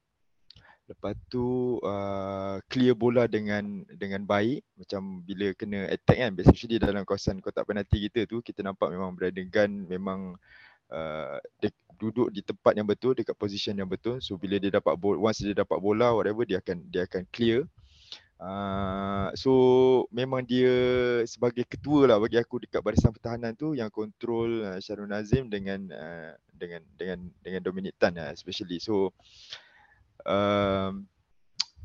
Lepas 0.90 1.14
tu 1.30 1.78
uh, 1.86 2.58
clear 2.66 2.98
bola 2.98 3.30
dengan 3.30 3.86
dengan 3.94 4.26
baik. 4.26 4.66
Macam 4.74 5.22
bila 5.22 5.54
kena 5.54 5.86
attack 5.86 6.18
kan 6.18 6.32
especially 6.42 6.82
dalam 6.82 7.06
kawasan 7.06 7.38
kotak 7.40 7.70
penalti 7.70 8.10
kita 8.10 8.26
tu 8.26 8.42
kita 8.42 8.66
nampak 8.66 8.90
memang 8.90 9.14
Brandon 9.14 9.46
Gunn 9.46 9.86
memang 9.86 10.34
uh, 10.90 11.38
dia 11.62 11.70
duduk 12.00 12.34
di 12.34 12.42
tempat 12.42 12.74
yang 12.74 12.88
betul 12.90 13.14
dekat 13.14 13.38
position 13.38 13.78
yang 13.78 13.86
betul. 13.86 14.18
So 14.18 14.34
bila 14.42 14.58
dia 14.58 14.74
dapat 14.74 14.98
bola 14.98 15.30
once 15.30 15.46
dia 15.46 15.54
dapat 15.54 15.78
bola 15.78 16.10
whatever 16.18 16.42
dia 16.42 16.58
akan 16.58 16.90
dia 16.90 17.06
akan 17.06 17.24
clear 17.30 17.70
Uh, 18.40 19.36
so 19.36 19.52
memang 20.16 20.48
dia 20.48 20.72
sebagai 21.28 21.68
ketua 21.68 22.08
lah 22.08 22.24
bagi 22.24 22.40
aku 22.40 22.64
dekat 22.64 22.80
barisan 22.80 23.12
pertahanan 23.12 23.52
tu 23.52 23.76
yang 23.76 23.92
kontrol 23.92 24.64
uh, 24.64 24.80
Syarul 24.80 25.12
Nazim 25.12 25.52
dengan 25.52 25.92
uh, 25.92 26.32
dengan 26.56 26.80
dengan 26.96 27.28
dengan 27.44 27.60
Dominic 27.60 28.00
Tan 28.00 28.16
uh, 28.16 28.32
especially. 28.32 28.80
So 28.80 29.12
uh, 30.24 30.96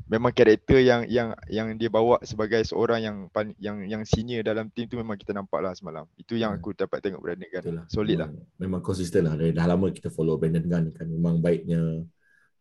memang 0.07 0.31
karakter 0.31 0.79
yang 0.79 1.03
yang 1.11 1.35
yang 1.51 1.67
dia 1.75 1.91
bawa 1.91 2.23
sebagai 2.23 2.63
seorang 2.63 3.03
yang 3.03 3.17
yang 3.59 3.77
yang 3.83 4.03
senior 4.07 4.39
dalam 4.39 4.71
tim 4.71 4.87
tu 4.87 4.95
memang 4.95 5.19
kita 5.19 5.35
nampak 5.35 5.59
lah 5.59 5.75
semalam. 5.75 6.07
Itu 6.15 6.39
yang 6.39 6.55
hmm. 6.55 6.63
aku 6.63 6.71
dapat 6.71 7.03
tengok 7.03 7.19
Brandon 7.19 7.51
Gunn 7.51 7.65
Itulah. 7.67 7.85
solid 7.91 8.15
memang, 8.15 8.31
lah. 8.31 8.47
Memang 8.63 8.81
konsisten 8.85 9.27
lah. 9.27 9.35
Dari 9.35 9.51
dah 9.51 9.67
lama 9.67 9.91
kita 9.91 10.07
follow 10.07 10.39
Brandon 10.39 10.63
Gunn 10.63 10.95
kan. 10.95 11.07
Memang 11.11 11.43
baiknya 11.43 11.99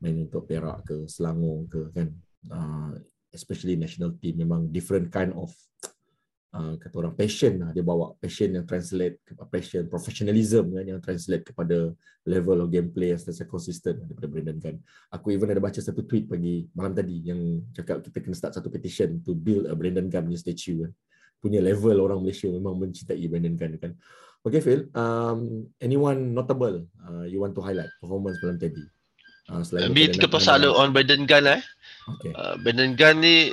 main 0.02 0.16
untuk 0.18 0.50
Perak 0.50 0.82
ke 0.82 1.06
Selangor 1.06 1.70
ke 1.70 1.80
kan. 1.94 2.10
Uh, 2.50 2.98
especially 3.35 3.75
national 3.75 4.14
team 4.23 4.41
memang 4.41 4.71
different 4.71 5.11
kind 5.11 5.35
of 5.35 5.50
uh, 6.57 6.79
kata 6.79 6.95
orang 7.03 7.14
passion 7.19 7.61
lah. 7.61 7.71
Dia 7.75 7.83
bawa 7.83 8.14
passion 8.17 8.55
yang 8.55 8.64
translate 8.64 9.21
kepada 9.26 9.50
passion 9.50 9.83
professionalism 9.91 10.71
kan 10.71 10.87
yang 10.87 11.00
translate 11.03 11.43
kepada 11.43 11.93
level 12.25 12.64
of 12.64 12.73
gameplay 12.73 13.12
yang 13.12 13.21
sentiasa 13.21 13.45
consistent 13.45 14.00
daripada 14.07 14.26
Brandon 14.31 14.59
kan. 14.62 14.75
Aku 15.12 15.35
even 15.35 15.50
ada 15.50 15.61
baca 15.61 15.76
satu 15.83 16.07
tweet 16.07 16.31
pagi 16.31 16.64
malam 16.73 16.95
tadi 16.95 17.21
yang 17.26 17.61
cakap 17.75 18.00
kita 18.07 18.23
kena 18.23 18.37
start 18.38 18.55
satu 18.55 18.71
petition 18.71 19.21
to 19.21 19.35
build 19.35 19.67
a 19.69 19.75
Brandon 19.76 20.07
Gunn 20.09 20.31
punya 20.31 20.41
statue 20.41 20.88
kan. 20.88 20.93
Punya 21.43 21.61
level 21.61 22.00
orang 22.00 22.25
Malaysia 22.25 22.49
memang 22.49 22.79
mencintai 22.81 23.21
Brandon 23.29 23.59
Gunn 23.59 23.75
kan. 23.76 23.93
Okay 24.45 24.61
Phil, 24.61 24.93
um, 24.93 25.64
anyone 25.81 26.37
notable 26.37 26.85
uh, 27.00 27.25
you 27.25 27.41
want 27.41 27.57
to 27.57 27.64
highlight 27.64 27.88
performance 27.97 28.37
malam 28.45 28.61
tadi? 28.61 28.85
Uh, 29.44 29.60
Maybe 29.92 30.08
kita 30.08 30.24
pasal 30.24 30.64
on 30.64 30.96
Brandon 30.96 31.28
Gunn 31.28 31.44
eh. 31.44 31.60
Okay. 32.16 32.32
Uh, 32.32 32.56
Brandon 32.64 32.96
Gunn 32.96 33.20
ni 33.20 33.52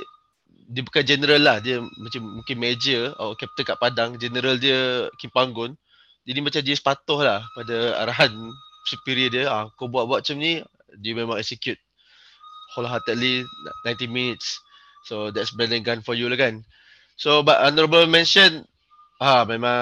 dia 0.72 0.80
bukan 0.80 1.04
general 1.04 1.40
lah. 1.44 1.56
Dia 1.60 1.84
macam 1.84 2.40
mungkin 2.40 2.56
major 2.56 3.12
atau 3.12 3.36
captain 3.36 3.64
kat 3.68 3.76
padang. 3.76 4.16
General 4.16 4.56
dia 4.56 5.08
Kim 5.20 5.28
Panggon. 5.28 5.76
Jadi 6.24 6.38
macam 6.40 6.60
dia 6.64 6.76
sepatuh 6.78 7.20
lah 7.20 7.40
pada 7.52 8.00
arahan 8.00 8.32
superior 8.88 9.28
dia. 9.28 9.44
Ah 9.52 9.68
kau 9.76 9.90
buat-buat 9.92 10.24
macam 10.24 10.36
ni 10.40 10.64
dia 11.00 11.12
memang 11.12 11.36
execute 11.36 11.80
wholeheartedly 12.72 13.44
90 13.84 14.08
minutes. 14.08 14.56
So 15.04 15.28
that's 15.28 15.52
Brandon 15.52 15.84
Gunn 15.84 16.00
for 16.00 16.16
you 16.16 16.32
lah 16.32 16.40
kan. 16.40 16.64
So 17.20 17.44
but 17.44 17.60
honorable 17.60 18.08
mention 18.08 18.64
ah 19.20 19.44
memang 19.44 19.76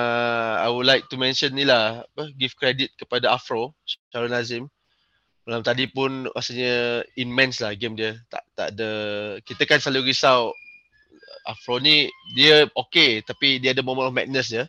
I 0.58 0.68
would 0.68 0.90
like 0.90 1.06
to 1.14 1.16
mention 1.16 1.54
ni 1.54 1.62
lah 1.62 2.02
apa 2.02 2.34
give 2.34 2.58
credit 2.58 2.90
kepada 2.98 3.30
Afro 3.30 3.78
Sharon 4.10 4.34
Nazim 4.34 4.66
Malam 5.48 5.64
tadi 5.64 5.88
pun 5.88 6.28
rasanya 6.36 7.04
immense 7.16 7.64
lah 7.64 7.72
game 7.76 7.96
dia. 7.96 8.16
Tak 8.28 8.44
tak 8.56 8.68
ada 8.76 8.90
kita 9.44 9.62
kan 9.64 9.80
selalu 9.80 10.12
risau 10.12 10.52
Afro 11.48 11.80
ni 11.80 12.04
dia 12.36 12.68
okay 12.76 13.24
tapi 13.24 13.56
dia 13.56 13.72
ada 13.72 13.80
moment 13.80 14.12
of 14.12 14.16
madness 14.16 14.52
je. 14.52 14.64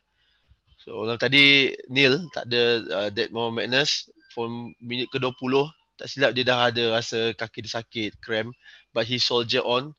So 0.81 1.03
malam 1.05 1.19
tadi 1.19 1.75
Neil 1.91 2.25
tak 2.31 2.47
ada 2.49 2.63
uh, 2.87 3.09
that 3.11 3.29
moment 3.29 3.51
of 3.53 3.57
madness 3.59 4.07
for 4.31 4.47
minit 4.79 5.11
ke-20 5.11 5.69
tak 6.01 6.09
silap 6.09 6.33
dia 6.33 6.41
dah 6.41 6.73
ada 6.73 6.97
rasa 6.97 7.29
kaki 7.37 7.61
dia 7.61 7.77
sakit, 7.77 8.17
cramp 8.25 8.57
but 8.89 9.05
he 9.05 9.21
soldier 9.21 9.61
on. 9.61 9.93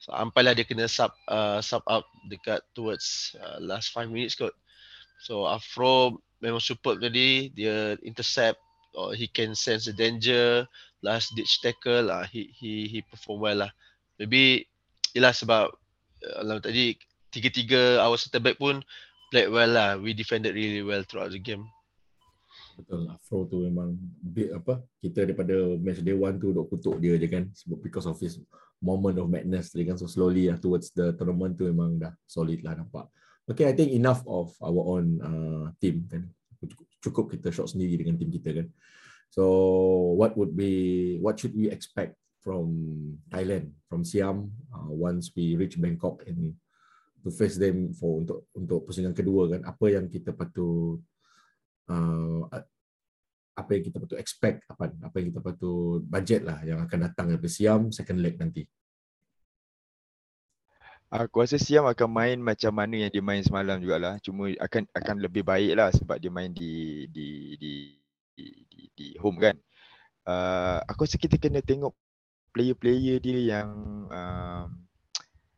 So 0.00 0.16
sampailah 0.16 0.56
dia 0.56 0.64
kena 0.64 0.88
sub 0.88 1.12
uh, 1.28 1.60
sub 1.60 1.84
up 1.84 2.08
dekat 2.32 2.64
towards 2.72 3.36
uh, 3.36 3.60
last 3.60 3.92
5 3.92 4.08
minutes 4.08 4.32
kot. 4.32 4.56
So 5.20 5.44
Afro 5.44 6.24
memang 6.40 6.64
superb 6.64 7.04
tadi 7.04 7.52
dia 7.52 8.00
intercept 8.00 8.56
or 8.96 9.12
he 9.12 9.28
can 9.28 9.52
sense 9.52 9.84
the 9.84 9.92
danger 9.92 10.64
last 11.04 11.36
ditch 11.36 11.60
tackle 11.60 12.08
lah 12.08 12.24
he 12.24 12.48
he 12.56 12.88
he 12.88 12.98
perform 13.04 13.44
well 13.44 13.58
lah. 13.68 13.70
Maybe 14.16 14.64
ialah 15.16 15.36
sebab 15.36 15.64
uh, 16.24 16.60
tadi 16.64 16.96
tiga-tiga 17.30 18.00
our 18.00 18.16
center 18.16 18.40
back 18.40 18.56
pun 18.56 18.80
played 19.28 19.52
well 19.52 19.68
lah. 19.68 20.00
We 20.00 20.16
defended 20.16 20.56
really 20.56 20.80
well 20.80 21.04
throughout 21.04 21.36
the 21.36 21.40
game. 21.40 21.68
Betul 22.80 23.08
lah. 23.08 23.20
Afro 23.20 23.44
tu 23.48 23.64
memang 23.64 23.96
big 24.20 24.52
apa 24.52 24.80
kita 25.04 25.28
daripada 25.28 25.54
match 25.80 26.00
day 26.00 26.16
one 26.16 26.40
tu 26.40 26.56
duk 26.56 26.72
kutuk 26.72 26.96
dia 27.00 27.20
je 27.20 27.28
kan. 27.28 27.44
Sebab 27.52 27.78
because 27.84 28.08
of 28.08 28.16
his 28.16 28.40
moment 28.80 29.20
of 29.20 29.28
madness 29.28 29.72
tadi 29.72 29.88
kan. 29.88 30.00
So 30.00 30.08
slowly 30.08 30.48
lah 30.48 30.56
towards 30.56 30.92
the 30.96 31.12
tournament 31.16 31.60
tu 31.60 31.68
memang 31.68 32.00
dah 32.00 32.12
solid 32.24 32.64
lah 32.64 32.76
nampak. 32.76 33.08
Okay 33.46 33.68
I 33.68 33.74
think 33.76 33.94
enough 33.94 34.24
of 34.26 34.52
our 34.58 34.82
own 34.96 35.22
uh, 35.22 35.70
team 35.80 36.08
kan 36.08 36.26
cukup 37.04 37.32
kita 37.32 37.52
shot 37.52 37.72
sendiri 37.72 38.00
dengan 38.00 38.16
tim 38.16 38.32
kita 38.32 38.50
kan. 38.52 38.68
So 39.30 39.44
what 40.16 40.38
would 40.38 40.54
be 40.54 41.16
what 41.20 41.36
should 41.36 41.52
we 41.52 41.68
expect 41.68 42.16
from 42.40 42.70
Thailand 43.26 43.74
from 43.90 44.06
Siam 44.06 44.54
uh, 44.70 44.90
once 44.90 45.34
we 45.34 45.58
reach 45.58 45.74
Bangkok 45.82 46.22
and 46.30 46.54
to 47.26 47.34
face 47.34 47.58
them 47.58 47.90
for 47.90 48.22
untuk 48.22 48.46
untuk 48.54 48.86
pusingan 48.86 49.10
kedua 49.10 49.50
kan 49.50 49.66
apa 49.66 49.86
yang 49.90 50.06
kita 50.06 50.30
patut 50.30 51.02
uh, 51.90 52.46
apa 53.56 53.70
yang 53.74 53.82
kita 53.82 53.98
patut 53.98 54.18
expect 54.22 54.62
apa 54.70 54.94
apa 54.94 55.14
yang 55.18 55.34
kita 55.34 55.42
patut 55.42 56.06
budget 56.06 56.46
lah 56.46 56.62
yang 56.62 56.78
akan 56.86 57.10
datang 57.10 57.34
dari 57.34 57.50
Siam 57.50 57.90
second 57.90 58.22
leg 58.22 58.38
nanti. 58.38 58.62
Aku 61.06 61.38
rasa 61.38 61.54
Siam 61.54 61.86
akan 61.86 62.08
main 62.10 62.38
macam 62.42 62.74
mana 62.74 63.06
yang 63.06 63.10
dia 63.14 63.22
main 63.22 63.38
semalam 63.38 63.78
jugalah. 63.78 64.18
Cuma 64.18 64.50
akan 64.58 64.90
akan 64.90 65.16
lebih 65.22 65.46
baik 65.46 65.78
lah 65.78 65.94
sebab 65.94 66.18
dia 66.18 66.34
main 66.34 66.50
di 66.50 67.06
di 67.14 67.54
di 67.54 67.72
di, 68.34 68.46
di, 68.66 68.82
di 68.90 69.06
home 69.22 69.38
kan. 69.38 69.54
Uh, 70.26 70.82
aku 70.90 71.06
rasa 71.06 71.14
kita 71.14 71.38
kena 71.38 71.62
tengok 71.62 71.94
player-player 72.50 73.22
dia 73.22 73.38
yang 73.54 73.70
uh, 74.10 74.66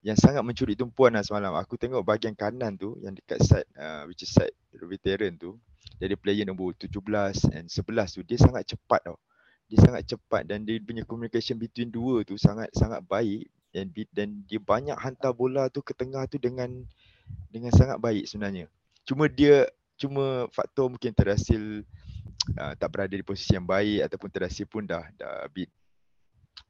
yang 0.04 0.20
sangat 0.20 0.44
mencuri 0.44 0.76
tumpuan 0.76 1.16
lah 1.16 1.24
semalam. 1.24 1.56
Aku 1.56 1.80
tengok 1.80 2.04
bahagian 2.04 2.36
kanan 2.36 2.76
tu 2.76 3.00
yang 3.00 3.16
dekat 3.16 3.40
side 3.40 3.68
uh, 3.80 4.04
which 4.04 4.20
is 4.20 4.28
side 4.28 4.52
veteran 4.76 5.40
tu. 5.40 5.56
Jadi 5.96 6.12
player 6.20 6.44
nombor 6.44 6.76
17 6.76 7.56
and 7.56 7.72
11 7.72 8.20
tu 8.20 8.20
dia 8.20 8.36
sangat 8.36 8.68
cepat 8.68 9.00
tau. 9.00 9.16
Dia 9.64 9.80
sangat 9.80 10.12
cepat 10.12 10.44
dan 10.44 10.68
dia 10.68 10.76
punya 10.84 11.08
communication 11.08 11.56
between 11.56 11.88
dua 11.88 12.20
tu 12.28 12.36
sangat 12.36 12.68
sangat 12.76 13.00
baik 13.08 13.48
dan 13.72 13.92
dan 14.12 14.28
dia 14.48 14.60
banyak 14.60 14.96
hantar 14.96 15.32
bola 15.36 15.68
tu 15.68 15.84
ke 15.84 15.92
tengah 15.92 16.24
tu 16.26 16.40
dengan 16.40 16.68
dengan 17.52 17.72
sangat 17.72 18.00
baik 18.00 18.24
sebenarnya. 18.24 18.66
Cuma 19.04 19.28
dia 19.28 19.68
cuma 19.98 20.46
faktor 20.54 20.88
mungkin 20.88 21.12
terhasil 21.12 21.84
uh, 22.56 22.72
tak 22.80 22.88
berada 22.88 23.12
di 23.12 23.24
posisi 23.24 23.56
yang 23.56 23.66
baik 23.66 24.08
ataupun 24.08 24.28
terhasil 24.32 24.64
pun 24.64 24.86
dah 24.86 25.04
dah 25.18 25.48
bit 25.52 25.68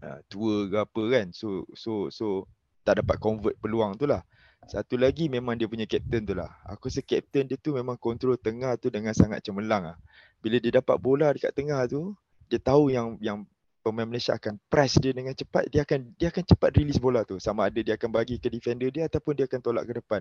uh, 0.03 0.19
tua 0.27 0.67
ke 0.67 0.77
apa 0.79 1.03
kan. 1.11 1.27
So 1.31 1.67
so 1.75 2.11
so 2.11 2.49
tak 2.83 3.05
dapat 3.05 3.21
convert 3.21 3.55
peluang 3.61 4.01
tu 4.01 4.09
lah. 4.09 4.25
Satu 4.67 4.99
lagi 4.99 5.31
memang 5.31 5.55
dia 5.55 5.71
punya 5.71 5.87
captain 5.87 6.27
tu 6.27 6.35
lah. 6.35 6.51
Aku 6.67 6.91
rasa 6.91 7.05
captain 7.05 7.47
dia 7.47 7.57
tu 7.61 7.77
memang 7.77 7.95
kontrol 7.95 8.35
tengah 8.35 8.75
tu 8.81 8.91
dengan 8.91 9.15
sangat 9.15 9.45
cemerlang 9.45 9.95
lah. 9.95 9.97
Bila 10.43 10.59
dia 10.59 10.83
dapat 10.83 10.97
bola 10.99 11.31
dekat 11.31 11.55
tengah 11.55 11.87
tu, 11.87 12.13
dia 12.51 12.59
tahu 12.59 12.91
yang 12.91 13.15
yang 13.23 13.47
pemain 13.81 14.07
Malaysia 14.07 14.35
akan 14.35 14.59
press 14.69 14.99
dia 14.99 15.15
dengan 15.15 15.33
cepat 15.33 15.71
dia 15.71 15.83
akan 15.87 16.13
dia 16.19 16.29
akan 16.29 16.45
cepat 16.45 16.71
release 16.77 17.01
bola 17.01 17.23
tu 17.25 17.39
sama 17.39 17.71
ada 17.71 17.81
dia 17.81 17.95
akan 17.95 18.11
bagi 18.11 18.37
ke 18.37 18.51
defender 18.51 18.91
dia 18.91 19.07
ataupun 19.07 19.39
dia 19.39 19.47
akan 19.47 19.61
tolak 19.63 19.85
ke 19.87 19.97
depan 19.99 20.21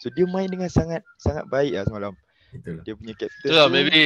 so 0.00 0.08
dia 0.12 0.24
main 0.26 0.48
dengan 0.48 0.68
sangat 0.72 1.04
sangat 1.20 1.44
baik 1.48 1.76
lah 1.76 1.84
semalam 1.86 2.14
Itulah. 2.54 2.82
dia 2.82 2.94
punya 2.96 3.14
captain 3.14 3.48
Itulah, 3.50 3.66
tu 3.68 3.74
maybe 3.74 4.02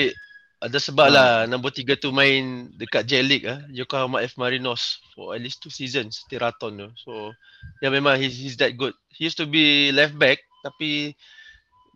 ada 0.58 0.78
sebab 0.82 1.06
ha. 1.06 1.14
lah 1.14 1.30
nombor 1.46 1.70
tiga 1.70 1.94
tu 1.94 2.10
main 2.10 2.66
dekat 2.74 3.06
J 3.06 3.22
League 3.22 3.46
ah 3.46 3.62
Yokohama 3.70 4.26
F 4.26 4.34
Marinos 4.34 4.98
for 5.14 5.30
at 5.30 5.38
least 5.38 5.62
two 5.62 5.70
seasons 5.70 6.26
Tiraton 6.26 6.74
tu. 6.74 6.88
So 6.98 7.30
yeah, 7.78 7.94
memang 7.94 8.18
he's, 8.18 8.34
he's 8.34 8.58
that 8.58 8.74
good. 8.74 8.90
He 9.14 9.30
used 9.30 9.38
to 9.38 9.46
be 9.46 9.94
left 9.94 10.18
back 10.18 10.42
tapi 10.66 11.14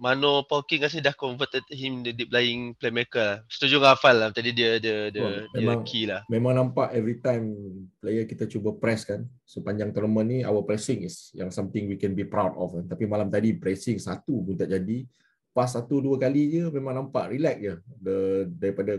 Mano 0.03 0.43
Polking 0.51 0.83
kasi 0.83 0.99
dah 0.99 1.15
converted 1.15 1.63
him 1.71 2.03
the 2.03 2.11
deep 2.11 2.35
lying 2.35 2.75
playmaker. 2.75 3.47
Setuju 3.47 3.79
dengan 3.79 3.95
Afal 3.95 4.19
lah 4.19 4.35
tadi 4.35 4.51
dia 4.51 4.83
dia 4.83 5.15
dia, 5.15 5.23
oh, 5.23 5.47
dia 5.55 5.63
memang, 5.63 5.87
key 5.87 6.11
lah. 6.11 6.27
Memang 6.27 6.59
nampak 6.59 6.91
every 6.91 7.23
time 7.23 7.55
player 8.03 8.27
kita 8.27 8.51
cuba 8.51 8.75
press 8.75 9.07
kan. 9.07 9.23
Sepanjang 9.47 9.95
tournament 9.95 10.27
ni 10.27 10.39
our 10.43 10.67
pressing 10.67 11.07
is 11.07 11.31
yang 11.39 11.55
something 11.55 11.87
we 11.87 11.95
can 11.95 12.19
be 12.19 12.27
proud 12.27 12.51
of 12.59 12.75
kan. 12.75 12.91
Tapi 12.91 13.07
malam 13.07 13.31
tadi 13.31 13.55
pressing 13.55 14.03
satu 14.03 14.43
pun 14.43 14.59
tak 14.59 14.75
jadi 14.75 15.07
pas 15.53 15.69
satu 15.69 16.01
dua 16.01 16.17
kali 16.17 16.49
je 16.49 16.65
memang 16.73 16.97
nampak 16.97 17.29
relax 17.29 17.57
je 17.61 17.75
the, 18.01 18.17
daripada 18.49 18.97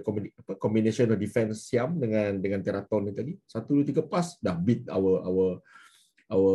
combination 0.61 1.09
of 1.09 1.17
defense 1.17 1.65
Siam 1.65 1.97
dengan 1.97 2.37
dengan 2.37 2.61
Teraton 2.61 3.09
ni 3.09 3.11
tadi 3.11 3.33
satu 3.49 3.81
dua 3.81 3.85
tiga 3.89 4.05
pas 4.05 4.37
dah 4.37 4.53
beat 4.53 4.85
our 4.85 5.25
our 5.25 5.47
our 6.29 6.53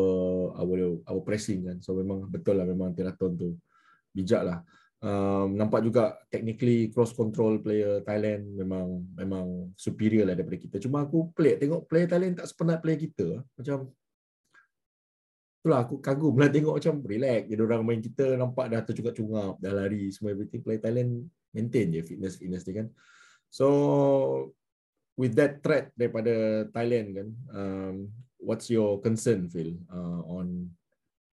our 0.54 0.78
our 1.02 1.20
pressing 1.26 1.66
kan 1.66 1.76
so 1.82 1.98
memang 1.98 2.30
betul 2.30 2.54
lah 2.54 2.62
memang 2.62 2.94
Teraton 2.94 3.34
tu 3.34 3.58
bijak 4.18 4.42
lah. 4.42 4.58
Um, 4.98 5.54
nampak 5.54 5.86
juga 5.86 6.18
technically 6.26 6.90
cross 6.90 7.14
control 7.14 7.62
player 7.62 8.02
Thailand 8.02 8.50
memang 8.50 9.06
memang 9.14 9.70
superior 9.78 10.26
lah 10.26 10.34
daripada 10.34 10.58
kita. 10.58 10.76
Cuma 10.82 11.06
aku 11.06 11.30
pelik 11.38 11.62
tengok 11.62 11.86
player 11.86 12.10
Thailand 12.10 12.34
tak 12.42 12.50
sepenat 12.50 12.82
player 12.82 12.98
kita 12.98 13.46
macam 13.54 13.94
itulah 15.62 15.86
aku 15.86 16.02
kagum 16.02 16.34
lah 16.34 16.50
tengok 16.54 16.82
macam 16.82 16.94
relax. 17.06 17.40
Jadi 17.46 17.62
orang 17.62 17.82
main 17.86 18.02
kita 18.02 18.34
nampak 18.34 18.66
dah 18.74 18.82
tercungap-cungap 18.82 19.54
dah 19.62 19.72
lari 19.72 20.10
semua 20.10 20.34
everything. 20.34 20.66
Play 20.66 20.82
Thailand 20.82 21.30
maintain 21.54 21.94
je 21.94 22.02
fitness 22.02 22.34
fitness 22.34 22.66
ni 22.66 22.72
kan. 22.82 22.90
So 23.54 23.66
with 25.14 25.38
that 25.38 25.62
threat 25.62 25.94
daripada 25.94 26.66
Thailand 26.74 27.06
kan 27.14 27.28
um, 27.54 27.94
what's 28.38 28.66
your 28.66 29.02
concern 29.02 29.50
Phil 29.50 29.78
uh, 29.90 30.22
on 30.26 30.70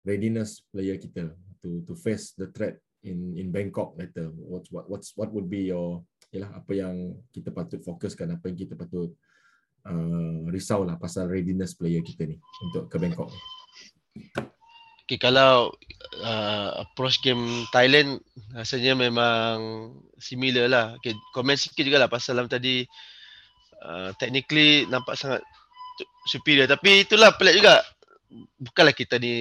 readiness 0.08 0.64
player 0.72 0.96
kita 0.96 1.32
to 1.64 1.82
to 1.88 1.96
face 1.96 2.36
the 2.36 2.52
threat 2.52 2.78
in 3.08 3.40
in 3.40 3.50
Bangkok 3.50 3.96
later 3.96 4.30
what's 4.36 4.68
what 4.70 4.86
what's 4.92 5.16
what 5.16 5.32
would 5.32 5.48
be 5.48 5.72
your 5.72 6.04
ialah 6.36 6.60
apa 6.60 6.72
yang 6.76 6.96
kita 7.32 7.50
patut 7.56 7.80
fokuskan 7.80 8.36
apa 8.36 8.52
yang 8.52 8.58
kita 8.58 8.74
patut 8.76 9.16
uh, 9.88 10.44
risau 10.52 10.84
lah 10.84 11.00
pasal 11.00 11.32
readiness 11.32 11.74
player 11.74 12.04
kita 12.04 12.28
ni 12.28 12.38
untuk 12.68 12.92
ke 12.92 12.98
Bangkok 13.00 13.32
Okay, 15.04 15.20
kalau 15.20 15.68
uh, 16.24 16.70
approach 16.80 17.20
game 17.20 17.68
Thailand 17.76 18.24
rasanya 18.56 18.96
memang 18.96 19.92
similar 20.16 20.72
lah. 20.72 20.86
Okay, 20.96 21.12
komen 21.36 21.60
sikit 21.60 21.84
juga 21.84 22.00
lah 22.00 22.08
pasal 22.08 22.40
dalam 22.40 22.48
tadi 22.48 22.88
uh, 23.84 24.16
technically 24.16 24.88
nampak 24.88 25.20
sangat 25.20 25.44
superior. 26.24 26.72
Tapi 26.72 27.04
itulah 27.04 27.36
pelik 27.36 27.60
juga. 27.60 27.84
Bukanlah 28.64 28.96
kita 28.96 29.20
ni 29.20 29.36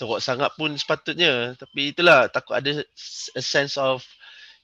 teruk 0.00 0.24
sangat 0.24 0.48
pun 0.56 0.72
sepatutnya. 0.72 1.52
Tapi 1.60 1.92
itulah 1.92 2.32
takut 2.32 2.56
ada 2.56 2.80
a 3.36 3.42
sense 3.44 3.76
of 3.76 4.00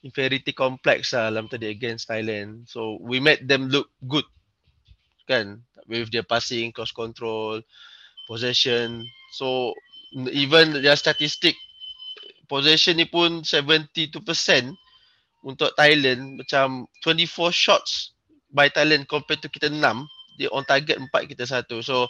inferiority 0.01 0.49
complex 0.49 1.13
lah 1.13 1.29
dalam 1.29 1.45
tadi 1.45 1.69
against 1.69 2.09
Thailand. 2.09 2.65
So 2.65 2.97
we 3.05 3.21
made 3.21 3.45
them 3.45 3.69
look 3.69 3.93
good. 4.09 4.25
Kan? 5.29 5.61
With 5.85 6.09
their 6.09 6.25
passing, 6.25 6.73
cross 6.73 6.89
control 6.89 7.61
possession. 8.25 9.05
So 9.37 9.77
even 10.17 10.81
their 10.81 10.97
statistic 10.97 11.53
possession 12.49 12.97
ni 12.97 13.05
pun 13.05 13.45
72% 13.45 14.17
untuk 15.45 15.69
Thailand 15.77 16.41
macam 16.41 16.89
24 17.05 17.53
shots 17.53 18.17
by 18.49 18.73
Thailand 18.73 19.05
compared 19.05 19.43
to 19.43 19.51
kita 19.51 19.69
6 19.69 19.79
dia 20.39 20.49
on 20.53 20.63
target 20.63 20.95
4 21.01 21.11
kita 21.27 21.43
satu 21.43 21.83
so 21.83 22.07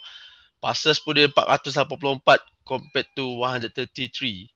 passes 0.57 0.97
pun 1.01 1.13
dia 1.15 1.29
484 1.29 2.41
compared 2.65 3.07
to 3.15 3.39
133 3.39 4.49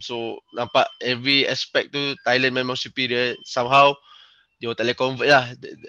so 0.00 0.40
nampak 0.56 0.88
every 1.04 1.44
aspect 1.44 1.92
tu 1.92 2.16
Thailand 2.24 2.56
memang 2.56 2.78
superior. 2.78 3.36
Somehow 3.44 3.92
dia 4.62 4.72
tak 4.72 4.88
boleh 4.88 4.96
convert 4.96 5.28
lah. 5.28 5.44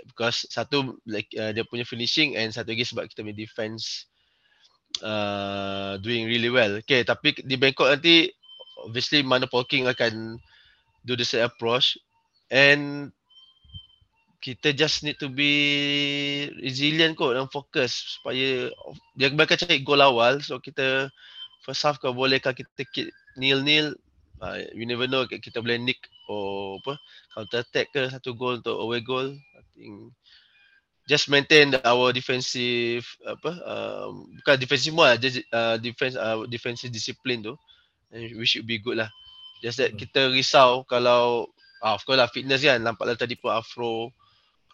Because 0.09 0.49
satu 0.49 0.99
like 1.07 1.29
uh, 1.37 1.55
dia 1.55 1.63
punya 1.63 1.87
finishing 1.87 2.35
and 2.35 2.51
satu 2.51 2.75
lagi 2.75 2.83
sebab 2.83 3.07
kita 3.07 3.23
punya 3.23 3.37
defense 3.37 4.09
uh, 5.05 5.95
doing 6.03 6.27
really 6.27 6.51
well. 6.51 6.81
Okay, 6.83 7.05
tapi 7.07 7.37
di 7.45 7.55
Bangkok 7.55 7.87
nanti 7.93 8.27
obviously 8.83 9.23
mana 9.23 9.47
Polking 9.47 9.87
akan 9.87 10.41
do 11.07 11.13
the 11.15 11.23
same 11.23 11.47
approach. 11.47 11.95
And 12.51 13.13
kita 14.43 14.75
just 14.75 15.07
need 15.07 15.15
to 15.15 15.31
be 15.31 16.51
resilient 16.59 17.15
kot 17.15 17.39
dan 17.39 17.47
fokus 17.47 18.19
supaya 18.19 18.67
dia 19.15 19.31
bakal 19.31 19.55
cari 19.55 19.79
gol 19.79 20.03
awal. 20.03 20.43
So 20.43 20.59
kita 20.59 21.07
first 21.63 21.87
half 21.87 21.95
kalau 22.03 22.11
bolehkah 22.19 22.51
kita 22.51 22.83
keep 22.91 23.07
nil-nil. 23.39 23.95
Uh, 24.43 24.59
you 24.75 24.83
never 24.83 25.07
know 25.07 25.23
kita 25.23 25.63
boleh 25.63 25.79
nick 25.79 26.03
or 26.27 26.75
apa 26.83 26.99
counter 27.31 27.63
attack 27.63 27.87
ke 27.95 28.11
satu 28.11 28.35
gol 28.35 28.59
untuk 28.59 28.75
away 28.83 28.99
goal. 28.99 29.31
I 29.31 29.63
think 29.71 30.11
just 31.07 31.31
maintain 31.31 31.71
the, 31.71 31.79
our 31.87 32.11
defensive 32.11 33.07
apa 33.23 33.51
um, 33.63 34.27
bukan 34.43 34.59
defensive 34.59 34.91
semua 34.91 35.15
just 35.15 35.39
uh, 35.55 35.79
defense 35.79 36.19
uh, 36.19 36.43
defensive 36.51 36.91
discipline 36.91 37.39
tu. 37.39 37.55
And 38.11 38.27
we 38.35 38.43
should 38.43 38.67
be 38.67 38.83
good 38.83 38.99
lah. 38.99 39.07
Just 39.63 39.79
that 39.79 39.95
hmm. 39.95 40.03
kita 40.03 40.35
risau 40.35 40.83
kalau 40.83 41.47
uh, 41.79 41.95
of 41.95 42.03
course 42.03 42.19
lah 42.19 42.27
fitness 42.27 42.59
kan 42.59 42.83
nampak 42.83 43.07
lah 43.07 43.15
tadi 43.15 43.39
pun 43.39 43.55
afro 43.55 44.11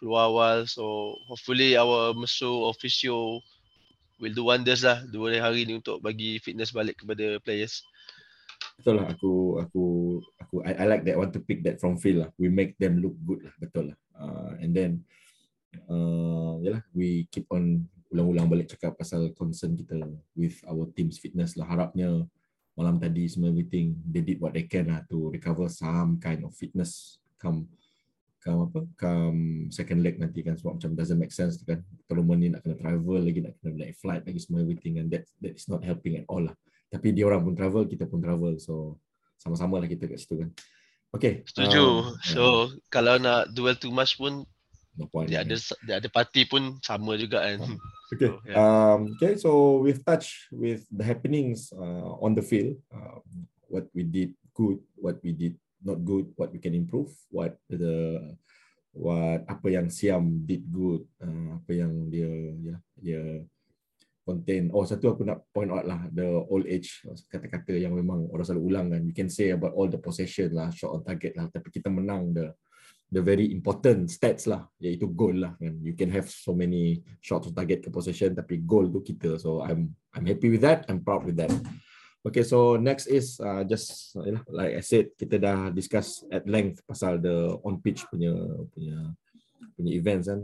keluar 0.00 0.32
awal. 0.32 0.64
So 0.64 1.14
hopefully 1.28 1.76
our 1.76 2.16
mesu 2.16 2.48
official 2.72 3.44
will 4.16 4.32
do 4.32 4.48
wonders 4.48 4.82
lah 4.82 5.04
dua 5.12 5.36
hari 5.36 5.68
ni 5.68 5.76
untuk 5.76 6.00
bagi 6.00 6.40
fitness 6.40 6.72
balik 6.72 7.04
kepada 7.04 7.36
players. 7.44 7.84
Betul 8.80 9.00
lah 9.00 9.12
aku 9.12 9.60
aku 9.60 9.84
aku 10.40 10.54
I, 10.64 10.72
I 10.80 10.84
like 10.88 11.04
that 11.04 11.20
want 11.20 11.36
to 11.36 11.44
pick 11.44 11.60
that 11.68 11.76
from 11.76 12.00
Phil 12.00 12.24
lah. 12.24 12.32
We 12.40 12.48
make 12.48 12.80
them 12.80 13.04
look 13.04 13.16
good 13.28 13.44
lah 13.44 13.54
betul 13.60 13.92
lah. 13.92 13.98
Uh, 14.16 14.52
and 14.60 14.72
then 14.72 14.90
uh, 15.88 16.56
yalah 16.64 16.80
we 16.96 17.28
keep 17.28 17.44
on 17.52 17.84
ulang-ulang 18.10 18.50
balik 18.50 18.72
cakap 18.72 18.98
pasal 18.98 19.30
concern 19.36 19.78
kita 19.78 20.00
with 20.34 20.58
our 20.64 20.88
team's 20.96 21.20
fitness 21.20 21.56
lah. 21.60 21.68
Harapnya 21.68 22.24
malam 22.76 22.96
tadi 22.96 23.28
semua 23.28 23.52
everything 23.52 23.96
they 24.08 24.24
did 24.24 24.40
what 24.40 24.56
they 24.56 24.64
can 24.64 24.88
lah 24.88 25.04
to 25.08 25.28
recover 25.28 25.68
some 25.68 26.16
kind 26.16 26.40
of 26.40 26.52
fitness 26.56 27.20
come 27.36 27.68
come 28.40 28.66
apa 28.72 28.80
come 28.96 29.68
second 29.68 30.00
leg 30.00 30.16
nanti 30.16 30.40
kan 30.40 30.56
sebab 30.56 30.80
macam 30.80 30.96
doesn't 30.96 31.20
make 31.20 31.32
sense 31.32 31.60
kan 31.62 31.84
tournament 32.08 32.40
ni 32.40 32.48
nak 32.48 32.64
kena 32.64 32.76
travel 32.80 33.20
lagi 33.20 33.44
nak 33.44 33.54
kena 33.60 33.84
naik 33.84 33.96
flight 34.00 34.24
lagi 34.24 34.40
semua 34.40 34.64
everything 34.64 34.96
and 34.96 35.12
that 35.12 35.28
that 35.44 35.52
is 35.52 35.68
not 35.68 35.84
helping 35.84 36.16
at 36.16 36.26
all 36.26 36.40
lah 36.40 36.56
tapi 36.88 37.12
dia 37.12 37.28
orang 37.28 37.44
pun 37.44 37.54
travel 37.54 37.84
kita 37.84 38.08
pun 38.08 38.18
travel 38.24 38.56
so 38.56 38.96
sama-sama 39.40 39.80
lah 39.80 39.88
kita 39.88 40.08
kat 40.08 40.18
situ 40.20 40.40
kan 40.40 40.50
Okay. 41.10 41.42
Setuju. 41.42 41.82
Um, 41.82 42.14
so 42.22 42.42
yeah. 42.42 42.64
kalau 42.90 43.14
nak 43.18 43.50
duel 43.50 43.74
too 43.74 43.90
much 43.90 44.14
pun 44.14 44.46
no 44.94 45.10
point. 45.10 45.26
Dia 45.26 45.42
ada 45.42 45.58
dia 45.58 45.94
ada 45.98 46.08
parti 46.10 46.46
pun 46.46 46.78
sama 46.82 47.18
juga 47.18 47.42
kan. 47.42 47.60
Okay. 48.10 48.26
So, 48.26 48.42
yeah. 48.42 48.58
Um 48.58 49.14
okay 49.14 49.38
so 49.38 49.78
we've 49.86 50.02
touched 50.02 50.50
with 50.50 50.82
the 50.90 51.06
happenings 51.06 51.70
uh, 51.70 52.18
on 52.18 52.34
the 52.34 52.42
field 52.42 52.74
uh, 52.90 53.22
what 53.70 53.86
we 53.94 54.02
did 54.02 54.34
good, 54.50 54.82
what 54.98 55.22
we 55.22 55.30
did 55.30 55.54
not 55.84 56.00
good, 56.04 56.32
what 56.36 56.52
we 56.52 56.58
can 56.60 56.76
improve, 56.76 57.10
what 57.32 57.56
the 57.68 58.20
what 58.92 59.46
apa 59.46 59.66
yang 59.70 59.86
Siam 59.88 60.44
did 60.44 60.66
good, 60.68 61.06
uh, 61.22 61.60
apa 61.60 61.70
yang 61.72 62.10
dia 62.12 62.30
ya 62.60 62.76
dia 62.98 63.22
contain. 64.24 64.70
Oh 64.70 64.84
satu 64.86 65.16
aku 65.16 65.26
nak 65.26 65.42
point 65.50 65.72
out 65.72 65.86
lah 65.88 66.06
the 66.12 66.26
old 66.46 66.68
age 66.68 67.02
kata-kata 67.26 67.74
yang 67.74 67.96
memang 67.96 68.28
orang 68.30 68.46
selalu 68.46 68.62
ulang 68.66 68.86
kan. 68.92 69.02
You 69.02 69.14
can 69.16 69.30
say 69.32 69.50
about 69.56 69.74
all 69.74 69.88
the 69.88 69.98
possession 69.98 70.54
lah, 70.54 70.70
shot 70.70 70.94
on 70.94 71.02
target 71.02 71.34
lah, 71.34 71.48
tapi 71.50 71.68
kita 71.72 71.88
menang 71.88 72.36
the 72.36 72.52
the 73.10 73.18
very 73.18 73.50
important 73.50 74.06
stats 74.06 74.46
lah 74.46 74.62
iaitu 74.78 75.10
goal 75.10 75.34
lah 75.34 75.58
kan 75.58 75.74
you 75.82 75.98
can 75.98 76.06
have 76.14 76.30
so 76.30 76.54
many 76.54 77.02
shots 77.18 77.50
on 77.50 77.54
target 77.54 77.82
ke 77.82 77.90
possession 77.90 78.38
tapi 78.38 78.62
goal 78.62 78.86
tu 78.86 79.02
kita 79.02 79.34
so 79.34 79.66
i'm 79.66 79.90
i'm 80.14 80.22
happy 80.22 80.46
with 80.46 80.62
that 80.62 80.86
i'm 80.86 81.02
proud 81.02 81.26
with 81.26 81.34
that 81.34 81.50
okay 82.24 82.44
so 82.44 82.76
next 82.76 83.06
is 83.06 83.40
uh, 83.40 83.64
just 83.64 84.14
know, 84.16 84.42
like 84.52 84.76
i 84.76 84.82
said 84.82 85.12
kita 85.16 85.40
dah 85.40 85.68
discuss 85.72 86.24
at 86.28 86.44
length 86.44 86.84
pasal 86.84 87.16
the 87.20 87.56
on 87.64 87.80
pitch 87.80 88.04
punya 88.08 88.32
punya 88.72 88.96
punya 89.76 89.92
events 89.94 90.28
kan 90.28 90.42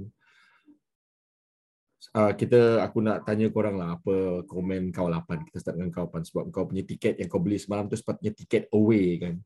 Uh, 2.15 2.33
kita 2.33 2.81
aku 2.81 3.03
nak 3.05 3.29
tanya 3.29 3.51
korang 3.53 3.77
lah 3.77 3.99
apa 3.99 4.47
komen 4.49 4.89
kau 4.89 5.11
lapan 5.11 5.43
kita 5.43 5.59
start 5.61 5.77
dengan 5.77 5.93
kau 5.93 6.09
pan 6.09 6.25
sebab 6.25 6.49
kau 6.49 6.65
punya 6.65 6.81
tiket 6.81 7.21
yang 7.21 7.29
kau 7.29 7.43
beli 7.43 7.61
semalam 7.61 7.91
tu 7.93 7.99
sepatutnya 7.99 8.33
tiket 8.33 8.73
away 8.73 9.21
kan 9.21 9.37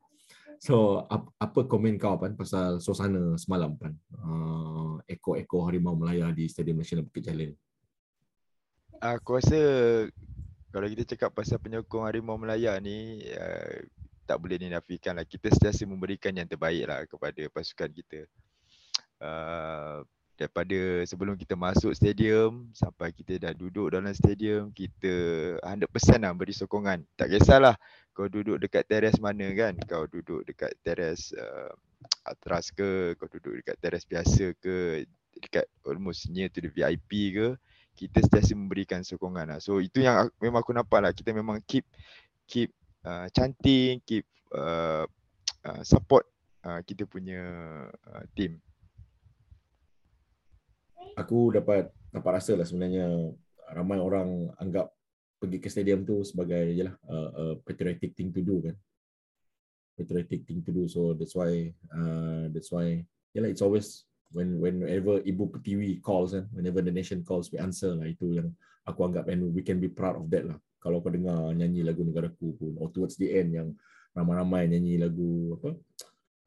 So 0.60 1.08
ap, 1.08 1.32
apa 1.40 1.64
komen 1.64 1.96
kau 1.96 2.20
pan 2.20 2.36
pasal 2.36 2.84
suasana 2.84 3.40
semalam 3.40 3.80
pan? 3.80 3.96
Uh, 4.12 5.00
ekor-ekor 5.08 5.72
harimau 5.72 5.96
Melaya 5.96 6.28
di 6.36 6.44
Stadium 6.52 6.84
Nasional 6.84 7.08
Bukit 7.08 7.32
Jalil. 7.32 7.56
Aku 9.00 9.40
rasa 9.40 9.56
kalau 10.70 10.86
kita 10.86 11.02
cakap 11.14 11.34
pasal 11.34 11.58
penyokong 11.58 12.06
harimau 12.06 12.38
Melaya 12.38 12.78
ni 12.78 13.26
uh, 13.34 13.82
tak 14.30 14.38
boleh 14.38 14.62
dinafikan 14.62 15.18
lah. 15.18 15.26
Kita 15.26 15.50
sentiasa 15.50 15.82
memberikan 15.82 16.30
yang 16.30 16.46
terbaik 16.46 16.86
lah 16.86 17.02
kepada 17.10 17.42
pasukan 17.50 17.90
kita. 17.90 18.30
Uh, 19.18 20.06
daripada 20.40 21.04
sebelum 21.04 21.36
kita 21.36 21.52
masuk 21.52 21.92
stadium 21.92 22.72
sampai 22.72 23.12
kita 23.12 23.36
dah 23.36 23.52
duduk 23.52 23.92
dalam 23.92 24.08
stadium 24.16 24.72
kita 24.72 25.12
100% 25.60 26.16
lah 26.16 26.32
beri 26.32 26.56
sokongan 26.56 27.04
tak 27.12 27.36
kisahlah 27.36 27.76
kau 28.16 28.24
duduk 28.24 28.56
dekat 28.56 28.88
teres 28.88 29.20
mana 29.20 29.52
kan 29.52 29.76
kau 29.84 30.08
duduk 30.08 30.40
dekat 30.48 30.72
teres 30.80 31.36
uh, 31.36 31.68
atras 32.24 32.72
ke 32.72 33.12
kau 33.20 33.28
duduk 33.28 33.60
dekat 33.60 33.76
teres 33.84 34.08
biasa 34.08 34.56
ke 34.56 35.04
dekat 35.44 35.68
almost 35.84 36.32
near 36.32 36.48
to 36.48 36.64
the 36.64 36.72
VIP 36.72 37.36
ke 37.36 37.48
kita 38.00 38.24
sentiasa 38.24 38.56
memberikan 38.56 39.04
sokongan 39.04 39.52
lah. 39.52 39.60
so 39.60 39.76
itu 39.76 40.00
yang 40.00 40.32
memang 40.40 40.64
aku 40.64 40.72
nampak 40.72 41.04
lah. 41.04 41.12
Kita 41.12 41.36
memang 41.36 41.60
keep 41.68 41.84
keep 42.48 42.72
uh, 43.04 43.28
cantik 43.28 44.00
keep 44.08 44.24
uh, 44.56 45.04
uh, 45.68 45.82
support 45.84 46.24
uh, 46.64 46.80
kita 46.80 47.04
punya 47.04 47.44
uh, 47.92 48.24
team. 48.32 48.56
Aku 51.20 51.52
dapat 51.52 51.92
dapat 52.08 52.30
rasa 52.40 52.56
lah 52.56 52.64
sebenarnya 52.64 53.36
ramai 53.76 54.00
orang 54.00 54.48
anggap 54.56 54.88
pergi 55.36 55.60
ke 55.60 55.68
stadium 55.68 56.08
tu 56.08 56.24
sebagai 56.24 56.72
jelah 56.72 56.96
uh, 57.04 57.30
uh, 57.36 57.54
patriotic 57.60 58.16
thing 58.16 58.32
to 58.32 58.40
do 58.40 58.64
kan. 58.64 58.76
Patriotic 60.00 60.48
thing 60.48 60.64
to 60.64 60.72
do. 60.72 60.88
So 60.88 61.12
that's 61.12 61.36
why 61.36 61.76
uh, 61.92 62.48
that's 62.48 62.72
why 62.72 63.04
like 63.36 63.52
it's 63.52 63.60
always 63.60 64.08
when 64.30 64.62
whenever 64.62 65.18
ibu 65.26 65.50
pertiwi 65.50 65.98
calls 66.02 66.34
kan 66.34 66.46
whenever 66.54 66.80
the 66.82 66.94
nation 66.94 67.22
calls 67.26 67.50
we 67.50 67.58
answer 67.58 67.94
lah. 67.94 68.06
Itu 68.06 68.34
yang 68.34 68.54
aku 68.86 69.06
anggap 69.06 69.26
and 69.28 69.50
we 69.50 69.62
can 69.62 69.82
be 69.82 69.90
proud 69.90 70.18
of 70.18 70.30
that 70.30 70.46
lah. 70.46 70.58
Kalau 70.80 71.04
kau 71.04 71.12
dengar 71.12 71.52
nyanyi 71.52 71.84
lagu 71.84 72.00
negaraku 72.06 72.56
pun 72.56 72.72
or 72.80 72.88
towards 72.88 73.18
the 73.20 73.28
end 73.28 73.52
yang 73.52 73.68
ramai-ramai 74.16 74.64
nyanyi 74.66 74.96
lagu 74.96 75.54
apa 75.60 75.70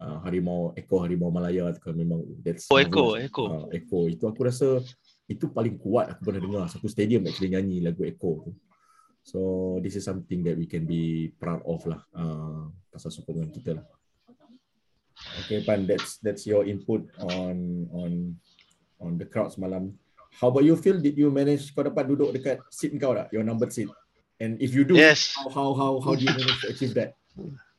uh, 0.01 0.17
harimau 0.25 0.73
Eko 0.73 1.05
harimau 1.05 1.29
Malaya 1.29 1.69
tu 1.71 1.79
kan 1.79 1.93
memang 1.93 2.25
that's 2.41 2.65
oh, 2.73 2.81
Eko 2.81 3.19
Eko. 3.19 3.43
Uh, 3.45 3.65
Eko. 3.69 3.99
Itu 4.09 4.25
aku 4.25 4.41
rasa 4.47 4.81
itu 5.29 5.47
paling 5.51 5.77
kuat 5.77 6.17
aku 6.17 6.31
pernah 6.31 6.41
dengar. 6.41 6.65
Satu 6.71 6.89
stadium 6.89 7.27
actually 7.29 7.53
nyanyi 7.53 7.83
lagu 7.83 8.01
Eko 8.07 8.49
tu. 8.49 8.51
So 9.23 9.39
this 9.79 9.95
is 9.95 10.03
something 10.03 10.43
that 10.43 10.59
we 10.59 10.67
can 10.67 10.83
be 10.83 11.31
proud 11.39 11.63
of 11.63 11.79
lah 11.87 12.03
uh, 12.11 12.67
pasal 12.91 13.07
sokongan 13.07 13.55
kita 13.55 13.79
lah 13.79 13.87
okay 15.41 15.63
Pan 15.65 15.87
that's 15.87 16.21
that's 16.21 16.43
your 16.45 16.67
input 16.67 17.07
on 17.33 17.87
on 17.95 18.11
on 19.01 19.17
the 19.17 19.25
crowd 19.25 19.49
semalam 19.49 19.95
how 20.37 20.49
about 20.49 20.65
you 20.65 20.77
feel 20.77 20.97
did 20.97 21.17
you 21.17 21.29
manage 21.33 21.73
kau 21.73 21.85
dapat 21.85 22.09
duduk 22.09 22.33
dekat 22.33 22.61
seat 22.73 22.93
kau 22.97 23.13
tak 23.13 23.29
your 23.33 23.45
numbered 23.45 23.73
seat 23.73 23.89
and 24.41 24.57
if 24.61 24.73
you 24.73 24.85
do 24.85 24.97
yes. 24.97 25.33
how 25.37 25.49
how 25.49 25.69
how 25.73 25.91
how 26.01 26.13
do 26.13 26.25
you 26.25 26.33
manage 26.33 26.59
to 26.61 26.69
achieve 26.69 26.93
that 26.97 27.13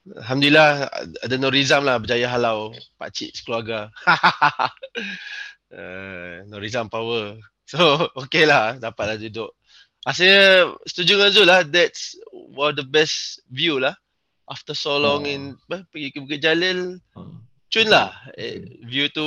Alhamdulillah 0.05 0.93
ada 1.25 1.37
Norizam 1.41 1.81
lah 1.81 1.97
berjaya 1.97 2.29
halau 2.29 2.77
pak 3.01 3.09
cik 3.17 3.33
sekeluarga. 3.33 3.89
uh, 5.73 6.45
Norizam 6.45 6.93
power. 6.93 7.41
So 7.65 7.81
okay 8.29 8.45
lah 8.45 8.77
dapatlah 8.77 9.17
duduk. 9.17 9.57
Rasanya 10.05 10.77
setuju 10.85 11.17
dengan 11.17 11.31
Zul 11.33 11.49
lah 11.49 11.65
that's 11.65 12.21
one 12.29 12.77
of 12.77 12.77
the 12.77 12.85
best 12.85 13.41
view 13.49 13.81
lah. 13.81 13.97
After 14.45 14.77
so 14.77 15.01
long 15.01 15.25
oh. 15.25 15.33
in 15.33 15.57
pergi 15.73 16.13
ke 16.13 16.21
Bukit 16.21 16.45
Jalil. 16.45 17.01
Oh. 17.17 17.41
Cun 17.75 17.91
lah. 17.91 18.15
Eh, 18.39 18.63
view 18.87 19.11
tu 19.11 19.27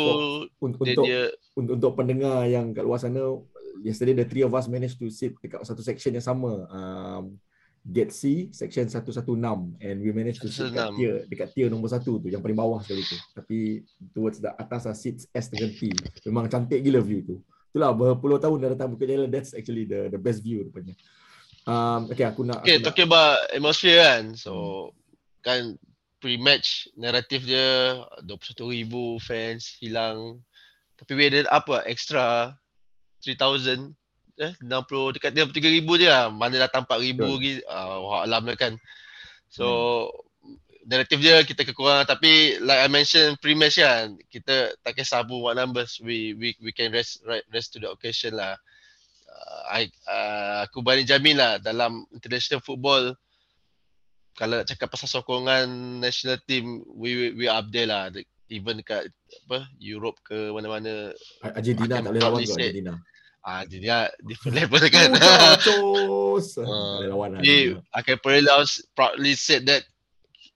untuk, 0.64 0.88
dia, 0.88 0.96
dia, 1.04 1.22
untuk, 1.52 1.76
untuk 1.76 1.92
pendengar 2.00 2.48
yang 2.48 2.72
kat 2.72 2.88
luar 2.88 2.96
sana 2.96 3.20
yesterday 3.84 4.16
the 4.16 4.24
three 4.24 4.48
of 4.48 4.56
us 4.56 4.72
managed 4.72 4.96
to 4.96 5.12
sit 5.12 5.36
dekat 5.44 5.60
satu 5.68 5.84
section 5.84 6.16
yang 6.16 6.24
sama. 6.24 6.64
Um, 6.72 7.36
Gate 7.88 8.12
C 8.12 8.52
section 8.52 8.92
116 8.92 9.80
and 9.80 9.96
we 10.04 10.12
managed 10.12 10.44
to 10.44 10.52
sit 10.52 10.76
dekat 10.76 10.92
tier, 11.00 11.16
dekat 11.32 11.48
tier 11.56 11.68
nombor 11.72 11.88
satu 11.88 12.20
tu 12.20 12.28
yang 12.28 12.44
paling 12.44 12.60
bawah 12.60 12.84
sekali 12.84 13.00
tu. 13.04 13.16
Tapi 13.32 13.84
towards 14.12 14.44
the 14.44 14.52
atas 14.60 14.84
lah 14.88 14.96
seats 14.96 15.24
S 15.32 15.48
dengan 15.48 15.72
T. 15.72 15.92
Memang 16.28 16.52
cantik 16.52 16.84
gila 16.84 17.00
view 17.00 17.24
tu. 17.24 17.36
Itulah 17.72 17.96
berpuluh 17.96 18.44
tahun 18.44 18.60
dah 18.60 18.70
datang 18.76 18.92
Bukit 18.92 19.08
Jalil. 19.08 19.32
That's 19.32 19.56
actually 19.56 19.88
the 19.88 20.12
the 20.12 20.20
best 20.20 20.44
view 20.44 20.68
rupanya. 20.68 21.00
Um, 21.64 22.12
okay 22.12 22.28
aku 22.28 22.44
nak 22.44 22.64
okay 22.64 22.80
aku 22.80 22.92
talking 22.92 23.08
nak, 23.08 23.16
about 23.16 23.56
atmosphere 23.56 24.00
kan. 24.04 24.24
So 24.36 24.52
hmm. 24.52 24.92
kan 25.48 25.60
pre-match 26.18 26.90
naratif 26.98 27.46
dia 27.46 28.02
21,000 28.26 29.22
fans 29.22 29.78
hilang 29.78 30.42
tapi 30.98 31.14
we 31.14 31.30
added 31.30 31.46
up 31.54 31.70
lah 31.70 31.86
extra 31.86 32.58
3,000 33.22 33.94
eh 34.38 34.54
60 34.62 35.18
dekat 35.18 35.34
3 35.34 35.50
ribu 35.82 35.98
je 35.98 36.10
lah. 36.10 36.30
Mana 36.30 36.62
datang 36.62 36.86
4 36.86 37.02
ribu 37.02 37.38
lagi. 37.38 37.62
Uh, 37.66 37.98
wah 38.06 38.22
alam 38.26 38.46
lah 38.46 38.58
kan. 38.58 38.78
So 39.50 39.66
hmm. 40.46 40.58
narrative 40.90 41.22
dia 41.22 41.42
kita 41.46 41.66
kekurangan 41.66 42.10
tapi 42.10 42.62
like 42.62 42.82
I 42.82 42.90
mentioned 42.90 43.38
pre-match 43.42 43.82
kan 43.82 44.18
kita 44.30 44.74
tak 44.82 44.98
kisah 44.98 45.26
pun 45.26 45.42
what 45.42 45.58
numbers 45.58 46.02
we 46.02 46.34
we 46.38 46.58
we 46.62 46.74
can 46.74 46.94
rest 46.94 47.22
rest 47.54 47.74
to 47.74 47.82
the 47.82 47.90
occasion 47.90 48.38
lah. 48.38 48.58
Uh, 49.30 49.62
I 49.70 49.82
uh, 50.10 50.66
aku 50.66 50.82
berani 50.82 51.06
jamin 51.06 51.38
lah 51.38 51.62
dalam 51.62 52.06
international 52.14 52.62
football 52.62 53.14
kalau 54.38 54.62
nak 54.62 54.69
cakap 54.69 54.93
pasal 54.93 55.10
sokongan 55.10 55.65
national 55.97 56.38
team 56.45 56.86
we 56.93 57.17
we, 57.17 57.26
we 57.34 57.45
up 57.50 57.65
there 57.73 57.89
lah. 57.89 58.13
Even 58.47 58.80
dekat 58.80 59.10
apa 59.50 59.67
Europe 59.82 60.21
ke 60.23 60.54
mana-mana. 60.54 61.12
Argentina 61.41 62.00
tak 62.00 62.13
boleh 62.13 62.21
lawan 62.21 62.41
ke 62.45 62.54
Argentina? 62.54 62.93
Ah, 63.41 63.63
jadi 63.65 63.82
dia 63.82 64.00
different 64.23 64.56
level 64.62 64.80
kan. 64.93 65.10
Uh, 65.17 66.38
lawan 67.12 67.41
Jadi, 67.41 67.80
Akan 67.91 68.15
Perelos 68.21 68.86
proudly 68.93 69.34
said 69.34 69.65
that 69.65 69.84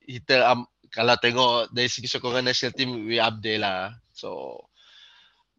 kita 0.05 0.45
um, 0.45 0.63
kalau 0.93 1.15
tengok 1.17 1.71
dari 1.71 1.87
segi 1.87 2.05
sokongan 2.05 2.45
national 2.45 2.75
team 2.77 3.09
we 3.09 3.17
up 3.17 3.41
there 3.41 3.59
lah. 3.59 3.95
So 4.13 4.61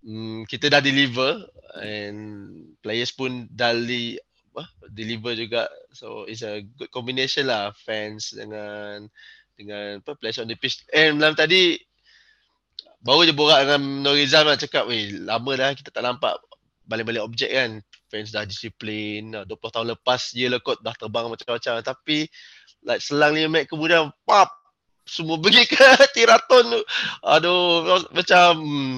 um, 0.06 0.46
kita 0.46 0.70
dah 0.70 0.78
deliver 0.78 1.42
and 1.80 2.52
players 2.84 3.10
pun 3.10 3.48
dah 3.48 3.74
li, 3.74 4.20
uh, 4.56 4.68
deliver 4.92 5.32
juga. 5.36 5.68
So 5.92 6.28
it's 6.28 6.44
a 6.44 6.64
good 6.64 6.92
combination 6.92 7.48
lah 7.48 7.72
fans 7.84 8.34
dengan 8.34 9.08
dengan 9.56 10.00
apa 10.00 10.16
players 10.18 10.40
on 10.40 10.48
the 10.48 10.56
pitch. 10.56 10.84
And 10.92 11.20
malam 11.20 11.36
tadi 11.36 11.78
baru 13.02 13.26
je 13.26 13.34
borak 13.34 13.66
dengan 13.66 14.06
Norizam 14.06 14.46
lah 14.46 14.58
cakap, 14.58 14.86
weh 14.86 15.22
lama 15.22 15.52
dah 15.58 15.74
kita 15.74 15.90
tak 15.90 16.06
nampak 16.06 16.38
balik-balik 16.86 17.22
objek 17.22 17.50
kan 17.50 17.78
fans 18.10 18.34
dah 18.34 18.44
disiplin 18.44 19.32
20 19.32 19.48
tahun 19.48 19.88
lepas 19.96 20.34
je 20.34 20.46
lah 20.50 20.60
kot 20.60 20.82
dah 20.84 20.92
terbang 20.92 21.30
macam-macam 21.30 21.80
tapi 21.80 22.28
like 22.84 23.00
selang 23.00 23.38
5 23.38 23.48
minit 23.48 23.66
kemudian 23.70 24.10
pap 24.26 24.50
semua 25.06 25.38
pergi 25.38 25.64
ke 25.66 25.78
tiraton 26.14 26.78
tu 26.78 26.82
aduh 27.24 28.04
macam 28.12 28.60
hmm, 28.60 28.94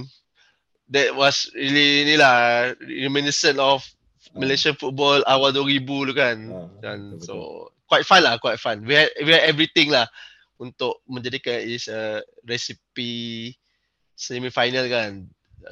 that 0.91 1.15
was 1.15 1.49
really 1.55 2.03
inilah 2.09 2.73
reminiscent 2.83 3.61
of 3.61 3.85
Malaysian 4.35 4.75
football 4.75 5.23
awal 5.31 5.55
2000 5.55 6.11
tu 6.11 6.15
kan. 6.15 6.37
Ah, 6.51 6.69
dan 6.83 7.23
so 7.23 7.67
quite 7.87 8.03
fun 8.07 8.27
lah 8.27 8.37
quite 8.39 8.59
fun. 8.59 8.83
We 8.83 8.99
had, 8.99 9.11
we 9.23 9.31
had 9.31 9.47
everything 9.47 9.95
lah 9.95 10.11
untuk 10.59 11.03
menjadikan 11.07 11.63
is 11.63 11.87
a 11.87 12.23
recipe 12.47 13.55
semi 14.19 14.51
final 14.51 14.87
kan. 14.91 15.31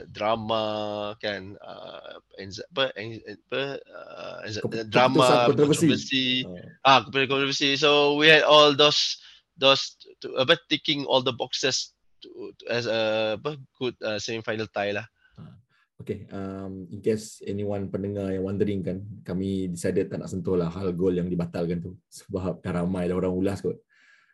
Drama 0.09 1.13
kan 1.21 1.53
uh, 1.61 2.17
apa 2.41 2.97
apa 2.97 3.63
uh, 3.77 4.41
drama 4.89 5.53
kontroversi. 5.53 6.49
ah. 6.81 7.05
Kontroversi. 7.05 7.77
So 7.77 8.17
we 8.17 8.33
had 8.33 8.47
all 8.47 8.73
those 8.73 9.21
those 9.61 10.01
to, 10.25 10.33
apa 10.41 10.57
ticking 10.73 11.05
all 11.05 11.21
the 11.21 11.35
boxes 11.35 11.93
to, 12.25 12.57
to, 12.57 12.65
as 12.73 12.89
a 12.89 13.37
apa 13.37 13.61
good 13.77 13.93
uh, 14.01 14.17
semi 14.17 14.41
final 14.41 14.65
tie 14.73 14.97
lah. 14.97 15.05
Ah, 15.37 15.53
Okay, 16.03 16.27
um, 16.35 16.91
in 16.91 16.99
case 16.99 17.39
anyone 17.47 17.87
pendengar 17.87 18.35
yang 18.35 18.43
wondering 18.43 18.83
kan, 18.83 18.99
kami 19.23 19.71
decided 19.71 20.11
tak 20.11 20.19
nak 20.19 20.27
sentuh 20.27 20.59
lah 20.59 20.67
hal 20.67 20.91
gol 20.91 21.15
yang 21.15 21.31
dibatalkan 21.31 21.79
tu. 21.79 21.95
Sebab 22.11 22.59
dah 22.59 22.73
ramai 22.83 23.07
dah 23.07 23.15
orang 23.15 23.31
ulas 23.31 23.63
kot. 23.63 23.79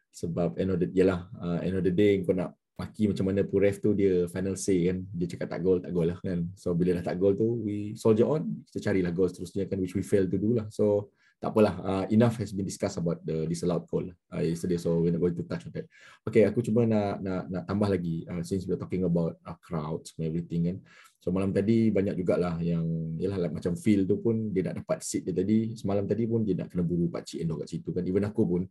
Sebab 0.08 0.56
end 0.56 0.70
of 0.72 0.78
the, 0.80 0.88
yelah, 0.96 1.28
uh, 1.36 1.60
end 1.60 1.76
of 1.76 1.84
the 1.84 1.92
day 1.92 2.24
kau 2.24 2.32
nak 2.32 2.56
maki 2.78 3.10
macam 3.10 3.28
mana 3.28 3.42
pun 3.44 3.58
ref 3.58 3.82
tu 3.82 3.90
dia 3.92 4.30
final 4.30 4.54
say 4.54 4.86
kan 4.86 5.02
dia 5.10 5.26
cakap 5.26 5.50
tak 5.50 5.60
gol 5.66 5.82
tak 5.82 5.90
gol 5.90 6.06
lah 6.06 6.18
kan 6.22 6.46
so 6.54 6.70
bila 6.78 6.94
dah 6.94 7.10
tak 7.10 7.18
gol 7.18 7.34
tu 7.34 7.66
we 7.66 7.98
soldier 7.98 8.22
on 8.30 8.62
kita 8.70 8.78
carilah 8.78 9.10
gol 9.10 9.26
seterusnya 9.26 9.66
kan 9.66 9.82
which 9.82 9.98
we 9.98 10.02
fail 10.06 10.22
to 10.30 10.38
do 10.38 10.54
lah 10.54 10.62
so 10.70 11.10
tak 11.38 11.54
apalah 11.54 11.74
uh, 11.86 12.04
enough 12.10 12.34
has 12.42 12.50
been 12.50 12.66
discussed 12.66 12.98
about 12.98 13.22
the 13.22 13.46
disallowed 13.46 13.86
goal 13.86 14.02
uh, 14.34 14.42
yesterday 14.42 14.74
so 14.74 14.98
we're 14.98 15.14
not 15.14 15.22
going 15.22 15.38
to 15.38 15.46
touch 15.46 15.70
on 15.70 15.72
that 15.72 15.86
okay 16.26 16.42
aku 16.42 16.62
cuma 16.66 16.82
nak 16.82 17.22
nak 17.22 17.42
nak 17.46 17.62
tambah 17.62 17.88
lagi 17.88 18.26
uh, 18.26 18.42
since 18.42 18.66
we're 18.66 18.80
talking 18.80 19.06
about 19.06 19.38
uh, 19.46 19.54
crowds 19.62 20.18
and 20.18 20.26
everything 20.26 20.66
kan 20.66 20.76
so 21.22 21.30
malam 21.30 21.54
tadi 21.54 21.94
banyak 21.94 22.18
jugalah 22.18 22.58
yang 22.58 22.82
yalah 23.22 23.38
like, 23.38 23.54
macam 23.54 23.78
feel 23.78 24.02
tu 24.02 24.18
pun 24.18 24.50
dia 24.50 24.66
nak 24.66 24.82
dapat 24.82 24.98
seat 25.06 25.22
dia 25.30 25.34
tadi 25.34 25.78
semalam 25.78 26.10
tadi 26.10 26.26
pun 26.26 26.42
dia 26.42 26.58
nak 26.58 26.74
kena 26.74 26.82
buru 26.82 27.06
pak 27.06 27.22
cik 27.22 27.46
kat 27.46 27.68
situ 27.70 27.88
kan 27.94 28.02
even 28.02 28.26
aku 28.26 28.42
pun 28.42 28.62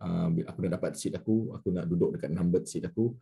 uh, 0.00 0.28
aku 0.48 0.58
nak 0.64 0.72
dapat 0.80 0.96
seat 0.96 1.14
aku, 1.16 1.52
aku 1.54 1.68
nak 1.70 1.84
duduk 1.86 2.16
dekat 2.16 2.32
number 2.32 2.64
seat 2.64 2.88
aku. 2.88 3.14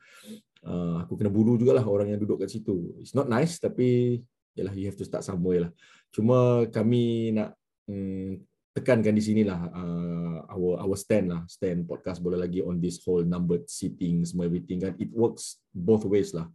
Uh, 0.63 1.03
aku 1.03 1.19
kena 1.19 1.31
buru 1.31 1.59
jugalah 1.59 1.83
orang 1.83 2.15
yang 2.15 2.21
duduk 2.23 2.43
kat 2.43 2.51
situ. 2.51 2.95
It's 3.03 3.15
not 3.15 3.27
nice 3.27 3.59
tapi 3.59 4.23
yalah 4.55 4.75
you 4.75 4.91
have 4.91 4.99
to 4.99 5.07
start 5.07 5.23
somewhere 5.23 5.69
lah. 5.69 5.73
Cuma 6.11 6.67
kami 6.71 7.35
nak 7.35 7.55
um, 7.91 8.39
tekankan 8.79 9.13
di 9.13 9.23
sinilah 9.23 9.61
uh, 9.75 10.39
our 10.55 10.87
our 10.87 10.97
stand 10.97 11.35
lah. 11.35 11.43
Stand 11.51 11.85
podcast 11.91 12.23
boleh 12.23 12.39
lagi 12.39 12.63
on 12.63 12.79
this 12.79 13.03
whole 13.03 13.27
numbered 13.27 13.67
seating 13.67 14.23
semua 14.23 14.47
everything 14.47 14.79
kan. 14.79 14.95
It 15.03 15.11
works 15.11 15.59
both 15.75 16.07
ways 16.07 16.31
lah. 16.31 16.47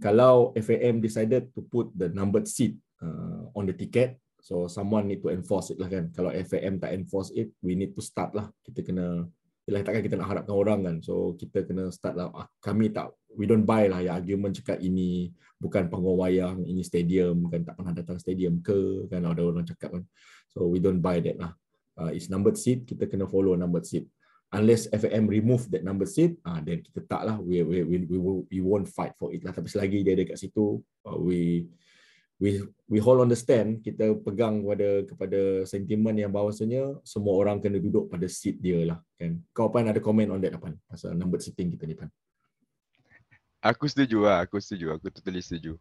Kalau 0.00 0.56
FAM 0.56 1.04
decided 1.04 1.52
to 1.52 1.60
put 1.66 1.90
the 1.92 2.08
numbered 2.14 2.46
seat 2.46 2.78
uh, 3.02 3.50
on 3.52 3.66
the 3.66 3.74
ticket 3.74 4.16
so 4.38 4.70
someone 4.70 5.10
need 5.10 5.20
to 5.20 5.28
enforce 5.28 5.68
it 5.74 5.78
lah 5.78 5.90
kan. 5.90 6.08
Kalau 6.14 6.32
FAM 6.32 6.80
tak 6.80 6.94
enforce 6.94 7.34
it 7.36 7.52
we 7.60 7.76
need 7.76 7.92
to 7.92 8.02
start 8.02 8.32
lah. 8.32 8.48
Kita 8.64 8.80
kena 8.80 9.26
Yalah, 9.68 9.84
takkan 9.84 10.00
kita 10.00 10.16
nak 10.16 10.32
harapkan 10.32 10.56
orang 10.56 10.80
kan. 10.80 10.96
So, 11.04 11.36
kita 11.36 11.68
kena 11.68 11.92
start 11.92 12.16
lah. 12.16 12.32
Ah, 12.32 12.48
kami 12.64 12.88
tak, 12.88 13.12
we 13.36 13.44
don't 13.44 13.68
buy 13.68 13.84
lah 13.84 14.00
ya 14.00 14.16
argument 14.16 14.56
cakap 14.56 14.80
ini 14.80 15.28
bukan 15.60 15.92
panggung 15.92 16.16
wayang, 16.16 16.64
ini 16.64 16.80
stadium, 16.80 17.44
kan 17.52 17.68
tak 17.68 17.76
pernah 17.76 17.92
datang 17.92 18.16
stadium 18.16 18.64
ke, 18.64 19.04
kan 19.12 19.28
ada 19.28 19.44
orang 19.44 19.68
cakap 19.68 19.92
kan. 19.92 20.08
So, 20.48 20.72
we 20.72 20.80
don't 20.80 21.04
buy 21.04 21.20
that 21.20 21.36
lah. 21.36 21.52
Uh, 22.00 22.16
it's 22.16 22.32
numbered 22.32 22.56
seat, 22.56 22.88
kita 22.88 23.04
kena 23.04 23.28
follow 23.28 23.52
numbered 23.60 23.84
seat. 23.84 24.08
Unless 24.48 24.88
FAM 24.88 25.28
remove 25.28 25.68
that 25.68 25.84
numbered 25.84 26.08
seat, 26.08 26.40
ah 26.48 26.56
uh, 26.56 26.60
then 26.64 26.80
kita 26.80 27.04
tak 27.04 27.28
lah. 27.28 27.36
We, 27.36 27.60
we, 27.60 27.84
we, 27.84 27.96
we, 28.08 28.18
we 28.48 28.58
won't 28.64 28.88
fight 28.88 29.12
for 29.20 29.28
it 29.36 29.44
lah. 29.44 29.52
Tapi 29.52 29.68
selagi 29.68 30.00
dia 30.00 30.16
ada 30.16 30.24
kat 30.24 30.40
situ, 30.40 30.80
uh, 31.04 31.18
we 31.20 31.68
we 32.38 32.62
we 32.86 32.98
hold 33.02 33.20
on 33.20 33.28
the 33.28 33.36
stand. 33.38 33.82
Kita 33.82 34.14
pegang 34.22 34.62
kepada 34.62 34.88
kepada 35.04 35.40
sentimen 35.66 36.14
yang 36.14 36.30
bahawasanya 36.30 37.02
semua 37.02 37.34
orang 37.34 37.58
kena 37.58 37.82
duduk 37.82 38.08
pada 38.08 38.24
seat 38.30 38.62
dia 38.62 38.86
lah 38.86 38.98
kan? 39.18 39.42
Kau 39.50 39.68
pan 39.68 39.90
ada 39.90 39.98
komen 39.98 40.30
on 40.30 40.40
that 40.42 40.54
apa 40.54 40.72
pasal 40.86 41.18
number 41.18 41.42
seating 41.42 41.74
kita 41.74 41.84
ni 41.84 41.98
pan. 41.98 42.08
Aku 43.58 43.90
setuju 43.90 44.22
lah. 44.22 44.46
Aku 44.46 44.62
setuju. 44.62 44.94
Aku 44.94 45.10
totally 45.10 45.42
setuju. 45.42 45.74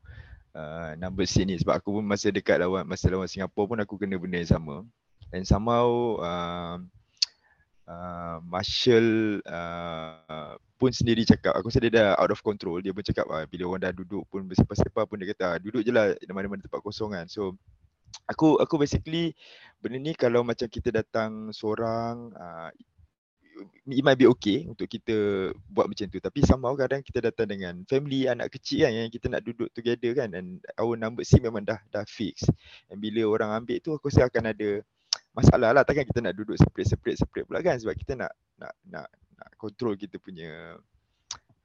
Uh, 0.58 0.98
number 0.98 1.30
seat 1.30 1.46
ni. 1.46 1.56
Sebab 1.62 1.78
aku 1.78 2.02
pun 2.02 2.04
masa 2.04 2.34
dekat 2.34 2.58
lawan 2.58 2.82
masa 2.90 3.06
lawan 3.14 3.30
Singapura 3.30 3.70
pun 3.70 3.80
aku 3.80 3.94
kena 4.02 4.18
benda 4.18 4.42
yang 4.42 4.50
sama. 4.50 4.82
And 5.30 5.46
somehow 5.46 6.18
uh, 6.18 6.78
uh, 7.86 8.38
Marshall 8.42 9.40
uh, 9.46 10.58
pun 10.78 10.94
sendiri 10.94 11.26
cakap. 11.26 11.58
Aku 11.58 11.74
rasa 11.74 11.82
dia 11.82 11.92
dah 11.92 12.10
out 12.16 12.32
of 12.32 12.40
control. 12.46 12.80
Dia 12.80 12.94
pun 12.94 13.02
cakap 13.02 13.26
ah, 13.34 13.44
bila 13.50 13.74
orang 13.74 13.90
dah 13.90 13.94
duduk 13.94 14.24
pun 14.30 14.46
bersepah-sepah 14.46 15.04
pun 15.10 15.18
dia 15.18 15.34
kata 15.34 15.44
ah, 15.46 15.58
duduk 15.58 15.82
je 15.82 15.92
lah 15.92 16.14
mana-mana 16.32 16.62
tempat 16.62 16.80
kosong 16.86 17.18
kan. 17.18 17.26
So 17.28 17.58
aku 18.30 18.62
aku 18.62 18.78
basically 18.80 19.34
benda 19.82 19.98
ni 20.00 20.14
kalau 20.14 20.46
macam 20.46 20.70
kita 20.70 20.94
datang 20.94 21.52
seorang 21.52 22.32
uh, 22.38 22.70
it 23.90 24.06
might 24.06 24.20
be 24.22 24.30
okay 24.30 24.70
untuk 24.70 24.86
kita 24.86 25.50
buat 25.74 25.90
macam 25.90 26.06
tu. 26.08 26.22
Tapi 26.22 26.40
somehow 26.46 26.78
kadang 26.78 27.02
kita 27.02 27.26
datang 27.26 27.50
dengan 27.50 27.82
family 27.90 28.30
anak 28.30 28.54
kecil 28.54 28.86
kan 28.86 28.94
yang 28.94 29.10
kita 29.10 29.28
nak 29.34 29.42
duduk 29.42 29.74
together 29.74 30.14
kan 30.14 30.30
and 30.38 30.62
our 30.78 30.94
number 30.94 31.26
seat 31.26 31.42
memang 31.42 31.66
dah 31.66 31.82
dah 31.90 32.06
fix. 32.06 32.46
And 32.94 33.02
bila 33.02 33.26
orang 33.26 33.66
ambil 33.66 33.82
tu 33.82 33.98
aku 33.98 34.14
rasa 34.14 34.30
akan 34.30 34.54
ada 34.54 34.86
masalah 35.34 35.70
lah 35.74 35.84
takkan 35.86 36.06
kita 36.06 36.22
nak 36.22 36.34
duduk 36.34 36.58
separate 36.58 36.90
separate 36.90 37.18
separate 37.22 37.46
pula 37.46 37.62
kan 37.62 37.78
sebab 37.78 37.94
kita 37.94 38.18
nak 38.18 38.34
nak 38.58 38.74
nak 38.90 39.08
nak 39.38 39.50
control 39.56 39.94
kita 39.94 40.18
punya 40.18 40.76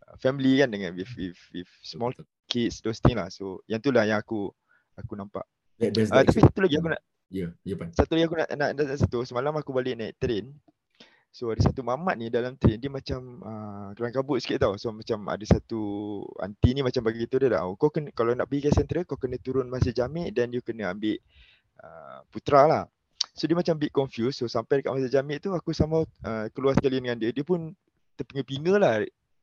uh, 0.07 0.15
family 0.21 0.61
kan 0.61 0.69
dengan 0.69 0.93
with 0.93 1.11
with 1.17 1.41
with 1.57 1.71
small 1.81 2.13
kids 2.45 2.85
those 2.85 3.01
thing 3.01 3.17
lah. 3.17 3.33
So 3.33 3.65
yang 3.65 3.81
tu 3.81 3.89
lah 3.89 4.05
yang 4.05 4.21
aku 4.21 4.53
aku 4.97 5.13
nampak. 5.17 5.49
Uh, 5.81 5.91
tapi 5.91 6.39
satu 6.39 6.61
lagi 6.63 6.77
aku 6.79 6.93
nak 6.93 7.03
ya 7.33 7.49
yeah, 7.65 7.75
yeah, 7.75 7.89
satu 7.97 8.13
lagi 8.15 8.25
aku 8.29 8.37
nak 8.37 8.49
nak, 8.53 8.69
nak, 8.77 8.99
satu. 9.01 9.25
Semalam 9.25 9.57
aku 9.57 9.73
balik 9.73 9.97
naik 9.97 10.21
train. 10.21 10.53
So 11.33 11.49
ada 11.49 11.65
satu 11.65 11.81
mamat 11.81 12.21
ni 12.21 12.29
dalam 12.29 12.61
train 12.61 12.77
dia 12.77 12.93
macam 12.93 13.41
uh, 13.41 13.89
kelang 13.97 14.13
kabut 14.13 14.37
sikit 14.45 14.69
tau. 14.69 14.77
So 14.77 14.93
macam 14.93 15.33
ada 15.33 15.45
satu 15.49 15.81
aunty 16.45 16.77
ni 16.77 16.85
macam 16.85 17.09
bagi 17.09 17.25
tu 17.25 17.41
dia 17.41 17.57
dah 17.57 17.65
oh, 17.65 17.81
kau 17.81 17.89
kena 17.89 18.13
kalau 18.13 18.37
nak 18.37 18.53
pergi 18.53 18.69
ke 18.69 18.71
central 18.77 19.09
kau 19.09 19.17
kena 19.17 19.41
turun 19.41 19.65
masa 19.73 19.97
jamik 19.97 20.29
dan 20.37 20.53
you 20.53 20.61
kena 20.61 20.93
ambil 20.93 21.17
uh, 21.81 22.21
putra 22.29 22.69
lah 22.69 22.85
So 23.33 23.47
dia 23.47 23.57
macam 23.57 23.79
bit 23.79 23.95
confused. 23.95 24.43
So 24.43 24.51
sampai 24.51 24.83
dekat 24.83 24.93
masa 24.93 25.09
jamik 25.09 25.41
tu 25.41 25.55
aku 25.55 25.71
sama 25.71 26.05
uh, 26.27 26.47
keluar 26.53 26.75
sekali 26.75 26.99
dengan 26.99 27.17
dia. 27.17 27.31
Dia 27.31 27.47
pun 27.47 27.73
terpinga-pinga 28.19 28.75
lah 28.77 28.95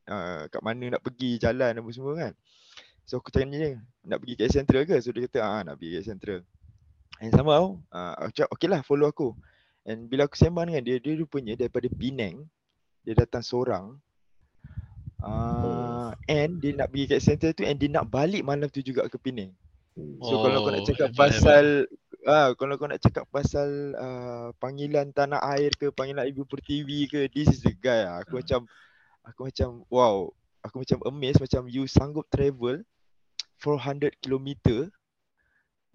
uh, 0.08 0.42
kat 0.46 0.62
mana 0.62 0.96
nak 0.96 1.02
pergi 1.02 1.40
jalan 1.40 1.72
apa 1.74 1.90
semua 1.90 2.12
kan. 2.14 2.32
So 3.08 3.18
aku 3.18 3.34
tanya 3.34 3.56
dia 3.58 3.70
nak 4.06 4.22
pergi 4.22 4.34
ke 4.38 4.44
Central 4.46 4.82
ke? 4.86 4.96
So 5.02 5.10
dia 5.10 5.26
kata 5.26 5.40
ah 5.42 5.60
nak 5.66 5.80
pergi 5.80 5.98
ke 5.98 6.00
Central. 6.06 6.40
And 7.20 7.34
somehow 7.34 7.76
uh, 7.90 8.14
aku 8.22 8.32
cakap 8.38 8.50
okay 8.54 8.68
lah 8.70 8.80
follow 8.86 9.10
aku. 9.10 9.34
And 9.88 10.06
bila 10.06 10.28
aku 10.28 10.36
sembang 10.36 10.70
dengan 10.70 10.84
dia, 10.84 10.96
dia 11.00 11.16
rupanya 11.16 11.56
daripada 11.56 11.88
Penang. 11.90 12.46
Dia 13.02 13.16
datang 13.16 13.40
seorang. 13.40 13.96
Uh, 15.20 16.16
and 16.32 16.62
dia 16.64 16.72
nak 16.72 16.92
pergi 16.92 17.04
ke 17.10 17.16
Central 17.20 17.52
tu 17.52 17.64
and 17.66 17.76
dia 17.76 17.92
nak 17.92 18.08
balik 18.08 18.40
malam 18.40 18.70
tu 18.70 18.80
juga 18.80 19.04
ke 19.10 19.18
Penang. 19.18 19.52
So 20.22 20.38
oh, 20.38 20.40
kalau 20.46 20.64
kau 20.64 20.72
nak 20.72 20.84
cakap 20.86 21.08
pasal 21.12 21.90
ah 22.28 22.52
kalau 22.52 22.76
kau 22.76 22.88
nak 22.88 23.00
cakap 23.00 23.24
pasal 23.32 23.96
uh, 23.96 24.48
panggilan 24.60 25.08
tanah 25.14 25.40
air 25.56 25.72
ke 25.72 25.88
panggilan 25.88 26.28
ibu 26.28 26.44
pertiwi 26.44 27.08
ke 27.08 27.30
this 27.32 27.48
is 27.48 27.64
the 27.64 27.72
guy 27.72 28.04
lah. 28.04 28.20
aku 28.20 28.36
uh. 28.36 28.44
macam 28.44 28.60
aku 29.24 29.40
macam 29.48 29.68
wow 29.88 30.28
aku 30.60 30.84
macam 30.84 30.98
amazed 31.08 31.40
macam 31.40 31.64
you 31.68 31.88
sanggup 31.88 32.28
travel 32.28 32.84
400 33.60 34.16
km 34.20 34.48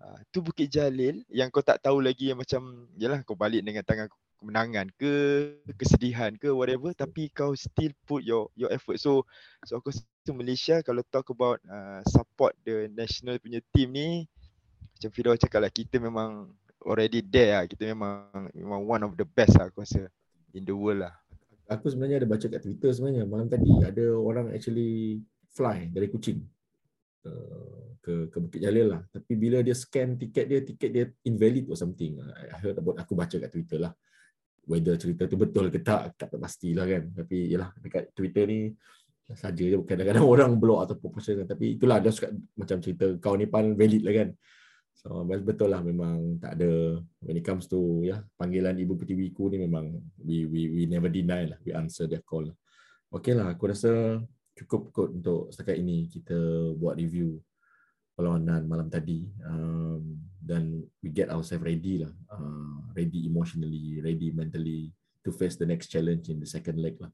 uh, 0.01 0.17
tu 0.33 0.41
Bukit 0.41 0.69
Jalil 0.69 1.21
yang 1.29 1.49
kau 1.53 1.61
tak 1.61 1.81
tahu 1.81 2.01
lagi 2.01 2.33
yang 2.33 2.41
macam 2.41 2.89
yalah 2.97 3.21
kau 3.21 3.37
balik 3.37 3.61
dengan 3.61 3.85
tangan 3.85 4.09
kemenangan 4.41 4.91
ke 4.99 5.13
kesedihan 5.79 6.33
ke 6.37 6.51
whatever 6.51 6.93
tapi 6.93 7.31
kau 7.33 7.55
still 7.57 7.93
put 8.05 8.21
your 8.21 8.51
your 8.53 8.69
effort 8.69 8.99
so 9.01 9.25
so 9.65 9.79
aku 9.79 9.89
rasa 9.93 10.31
Malaysia 10.33 10.75
kalau 10.85 11.01
talk 11.09 11.29
about 11.31 11.57
uh, 11.65 12.01
support 12.09 12.53
the 12.67 12.89
national 12.93 13.39
punya 13.41 13.63
team 13.73 13.95
ni 13.95 14.29
macam 14.95 15.09
Fido 15.11 15.35
cakap 15.35 15.59
lah 15.59 15.71
kita 15.71 15.99
memang 15.99 16.47
already 16.87 17.19
there 17.19 17.59
lah. 17.59 17.63
Kita 17.67 17.83
memang 17.91 18.31
memang 18.55 18.81
one 18.87 19.03
of 19.03 19.13
the 19.19 19.27
best 19.27 19.59
lah 19.59 19.67
aku 19.67 19.83
rasa 19.83 20.07
in 20.55 20.63
the 20.63 20.71
world 20.71 21.03
lah. 21.03 21.13
Aku 21.67 21.91
sebenarnya 21.91 22.23
ada 22.23 22.27
baca 22.29 22.45
kat 22.45 22.61
Twitter 22.61 22.93
sebenarnya 22.93 23.25
malam 23.25 23.49
tadi 23.49 23.73
ada 23.81 24.05
orang 24.15 24.53
actually 24.53 25.19
fly 25.51 25.89
dari 25.89 26.07
Kuching 26.07 26.39
ke 28.05 28.29
ke 28.29 28.37
Bukit 28.37 28.61
Jalil 28.61 28.93
lah. 28.93 29.01
Tapi 29.09 29.33
bila 29.33 29.65
dia 29.65 29.73
scan 29.73 30.13
tiket 30.13 30.45
dia, 30.45 30.59
tiket 30.61 30.89
dia 30.93 31.05
invalid 31.25 31.65
or 31.67 31.75
something. 31.75 32.21
I 32.21 32.61
heard 32.61 32.77
about 32.77 33.01
aku 33.01 33.17
baca 33.17 33.33
kat 33.33 33.49
Twitter 33.49 33.81
lah. 33.81 33.91
Whether 34.65 34.97
cerita 34.97 35.25
tu 35.25 35.37
betul 35.37 35.73
ke 35.73 35.81
tak, 35.81 36.17
tak 36.17 36.29
pastilah 36.37 36.85
kan. 36.85 37.03
Tapi 37.17 37.49
yalah 37.49 37.73
dekat 37.81 38.13
Twitter 38.13 38.45
ni 38.45 38.73
saja 39.33 39.65
je 39.65 39.77
kadang-kadang 39.81 40.21
orang 40.37 40.53
block 40.61 40.85
atau 40.85 40.95
proportion 41.01 41.41
tapi 41.49 41.81
itulah 41.81 41.97
dia 41.97 42.13
suka 42.13 42.29
macam 42.53 42.77
cerita 42.77 43.09
kau 43.17 43.33
ni 43.33 43.49
pan 43.49 43.73
valid 43.73 44.05
lah 44.05 44.13
kan 44.21 44.29
So 45.05 45.21
betul 45.21 45.69
lah 45.69 45.85
memang 45.85 46.41
tak 46.41 46.57
ada. 46.57 46.97
When 47.21 47.37
it 47.37 47.45
comes 47.45 47.69
to 47.69 48.01
ya 48.01 48.09
yeah, 48.09 48.19
panggilan 48.41 48.73
ibu 48.81 48.97
pertiwiku 48.97 49.53
ni 49.53 49.61
memang 49.61 50.01
we 50.17 50.49
we 50.49 50.61
we 50.73 50.81
never 50.89 51.13
deny 51.13 51.45
lah 51.45 51.61
we 51.61 51.77
answer 51.77 52.09
their 52.09 52.25
call. 52.25 52.49
Okay 53.13 53.37
lah 53.37 53.53
aku 53.53 53.69
rasa 53.69 54.17
cukup 54.57 54.89
kot 54.89 55.13
untuk 55.13 55.53
setakat 55.53 55.77
ini 55.77 56.09
kita 56.09 56.33
buat 56.81 56.97
review 56.97 57.37
perlawanan 58.17 58.65
malam 58.65 58.89
tadi. 58.89 59.29
Um, 59.45 60.25
dan 60.41 60.81
we 61.05 61.13
get 61.13 61.29
ourselves 61.29 61.61
ready 61.61 62.01
lah. 62.01 62.09
Uh, 62.25 62.89
ready 62.97 63.29
emotionally 63.29 64.01
ready 64.01 64.33
mentally 64.33 64.89
to 65.21 65.29
face 65.29 65.53
the 65.53 65.69
next 65.69 65.93
challenge 65.93 66.33
in 66.33 66.41
the 66.41 66.49
second 66.49 66.81
leg 66.81 66.97
lah. 66.97 67.13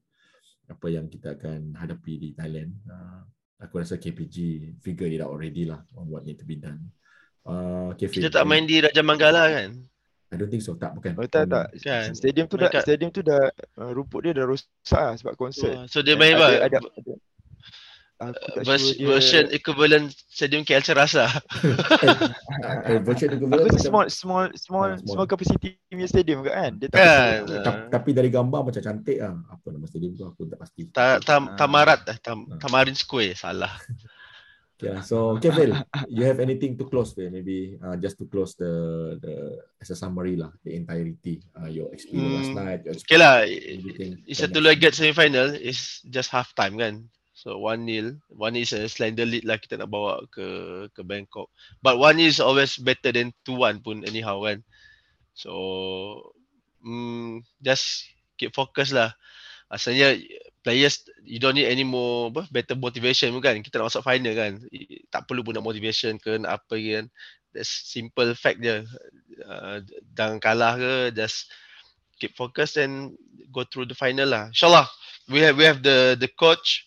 Apa 0.64 0.88
yang 0.88 1.12
kita 1.12 1.36
akan 1.36 1.76
hadapi 1.76 2.16
di 2.16 2.28
Thailand. 2.32 2.72
Uh, 2.88 3.20
aku 3.60 3.84
rasa 3.84 4.00
KPG 4.00 4.36
figure 4.80 5.12
it 5.12 5.20
out 5.20 5.28
already 5.28 5.68
lah 5.68 5.84
on 5.92 6.08
what 6.08 6.24
need 6.24 6.40
to 6.40 6.48
be 6.48 6.56
done 6.56 6.80
Uh, 7.42 7.90
Kita 7.98 8.30
tak 8.30 8.46
main 8.46 8.62
di 8.62 8.78
Raja 8.78 9.02
Manggala 9.02 9.50
kan? 9.50 9.70
I 10.32 10.40
don't 10.40 10.48
think 10.48 10.64
so. 10.64 10.72
Tak, 10.78 10.96
bukan. 10.96 11.12
Oh, 11.20 11.28
tak, 11.28 11.50
tak. 11.50 11.76
Kan? 11.84 12.16
Stadium 12.16 12.48
tu 12.48 12.56
Mereka... 12.56 12.80
dah, 12.80 12.82
stadium 12.88 13.10
tu 13.12 13.20
dah, 13.20 13.52
uh, 13.76 13.90
rumput 13.92 14.24
dia 14.24 14.32
dah 14.32 14.48
rosak 14.48 14.72
lah 14.96 15.14
sebab 15.20 15.34
konsert. 15.36 15.76
Oh, 15.76 15.84
so 15.84 16.00
dia 16.00 16.16
main 16.16 16.40
apa? 16.40 16.64
Ada, 16.64 16.78
ada, 16.80 16.88
ada. 16.88 17.12
Vers- 18.62 18.94
sure 18.94 19.18
version 19.18 19.50
dia... 19.50 19.58
equivalent 19.58 20.06
stadium 20.30 20.62
KL 20.62 20.80
Cerasa. 20.80 21.26
eh, 22.86 23.02
version 23.02 23.34
equivalent 23.34 23.66
macam 23.66 23.82
small, 23.82 24.06
small, 24.06 24.46
small, 24.54 24.90
small, 24.94 25.10
small 25.10 25.26
capacity 25.26 25.74
punya 25.90 26.06
stadium 26.06 26.46
ke 26.46 26.50
kan? 26.54 26.72
Dia 26.78 26.88
tak 26.88 27.02
kan? 27.02 27.38
Uh, 27.50 27.90
tapi 27.90 28.10
dari 28.14 28.30
gambar 28.30 28.62
macam 28.62 28.80
cantik 28.80 29.18
lah. 29.18 29.34
Apa 29.50 29.66
nama 29.74 29.84
stadium 29.90 30.14
tu 30.14 30.24
aku 30.24 30.46
tak 30.46 30.58
pasti. 30.62 30.86
Ta, 30.94 31.18
tam, 31.18 31.58
tamarat, 31.58 32.00
uh, 32.06 32.18
tam, 32.22 32.46
Tamarin 32.62 32.94
Square. 32.94 33.34
Salah. 33.34 33.74
Yeah. 34.82 35.00
So, 35.06 35.38
Kevin, 35.38 35.78
you 36.10 36.26
have 36.26 36.42
anything 36.42 36.74
to 36.78 36.84
close 36.90 37.14
there? 37.14 37.30
Maybe 37.30 37.78
uh, 37.78 37.94
just 37.96 38.18
to 38.18 38.26
close 38.26 38.58
the 38.58 39.14
the 39.22 39.62
as 39.78 39.94
a 39.94 39.96
summary 39.96 40.34
lah, 40.34 40.50
the 40.66 40.74
entirety, 40.74 41.38
uh, 41.54 41.70
your 41.70 41.94
experience 41.94 42.26
mm, 42.26 42.36
last 42.42 42.52
night. 42.58 42.80
Your 42.82 42.98
okay 42.98 43.18
lah. 43.18 43.46
It's 44.26 44.42
a 44.42 44.50
two 44.50 44.60
get 44.74 44.98
semi 44.98 45.14
final. 45.14 45.54
It's 45.54 46.02
just 46.10 46.34
half 46.34 46.50
time 46.58 46.76
kan. 46.82 47.06
So 47.32 47.58
one 47.62 47.86
nil, 47.86 48.18
one 48.28 48.58
is 48.58 48.74
a 48.74 48.90
slender 48.90 49.24
lead 49.24 49.46
lah 49.46 49.56
kita 49.62 49.78
nak 49.78 49.90
bawa 49.90 50.26
ke 50.34 50.46
ke 50.90 51.00
Bangkok. 51.06 51.46
But 51.80 52.02
one 52.02 52.18
is 52.18 52.42
always 52.42 52.74
better 52.74 53.14
than 53.14 53.30
two 53.46 53.62
one 53.62 53.78
pun 53.80 54.02
anyhow 54.02 54.42
kan. 54.42 54.66
So, 55.32 56.34
mm, 56.84 57.46
just 57.62 58.06
keep 58.36 58.52
focus 58.52 58.92
lah. 58.92 59.14
Asalnya 59.72 60.20
players 60.62 61.02
you 61.26 61.42
don't 61.42 61.58
need 61.58 61.66
any 61.66 61.82
more 61.82 62.30
apa, 62.30 62.46
better 62.50 62.78
motivation 62.78 63.34
kan 63.42 63.58
kita 63.60 63.82
nak 63.82 63.90
masuk 63.90 64.06
final 64.06 64.34
kan 64.34 64.52
tak 65.10 65.26
perlu 65.26 65.42
pun 65.42 65.58
nak 65.58 65.66
motivation 65.66 66.16
ke 66.22 66.38
nak 66.38 66.62
apa 66.62 66.74
kan 66.78 67.04
that's 67.50 67.70
simple 67.90 68.30
fact 68.38 68.62
je 68.62 68.86
uh, 69.44 69.78
kalah 70.38 70.78
ke 70.78 70.94
just 71.12 71.50
keep 72.22 72.32
focus 72.38 72.78
and 72.78 73.18
go 73.50 73.66
through 73.66 73.84
the 73.84 73.98
final 73.98 74.30
lah. 74.30 74.48
Insyaallah 74.54 74.86
we 75.26 75.42
have 75.42 75.58
we 75.58 75.66
have 75.66 75.82
the 75.82 76.14
the 76.18 76.30
coach, 76.30 76.86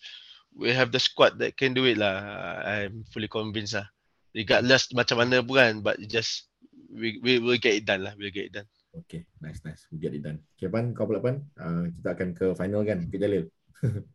we 0.56 0.72
have 0.72 0.92
the 0.92 1.00
squad 1.00 1.36
that 1.38 1.56
can 1.56 1.72
do 1.72 1.84
it 1.84 1.96
lah. 2.00 2.20
I'm 2.64 3.04
fully 3.12 3.28
convinced 3.28 3.76
lah. 3.76 3.88
Regardless 4.36 4.92
macam 4.92 5.24
mana 5.24 5.40
pun 5.40 5.56
kan, 5.56 5.72
but 5.80 5.96
just 6.08 6.48
we 6.92 7.16
we 7.24 7.40
will 7.40 7.60
get 7.60 7.76
it 7.80 7.84
done 7.88 8.04
lah. 8.04 8.12
We'll 8.16 8.34
get 8.34 8.52
it 8.52 8.54
done. 8.56 8.68
Okay, 9.04 9.28
nice 9.44 9.60
nice. 9.64 9.84
We 9.92 10.00
get 10.00 10.16
it 10.16 10.24
done. 10.24 10.40
Okay, 10.56 10.72
Pan, 10.72 10.96
kau 10.96 11.04
pula 11.04 11.20
Pan. 11.20 11.44
Uh, 11.60 11.92
kita 12.00 12.16
akan 12.16 12.28
ke 12.32 12.46
final 12.56 12.80
kan, 12.84 13.04
ke 13.12 13.20
Jalil. 13.20 13.48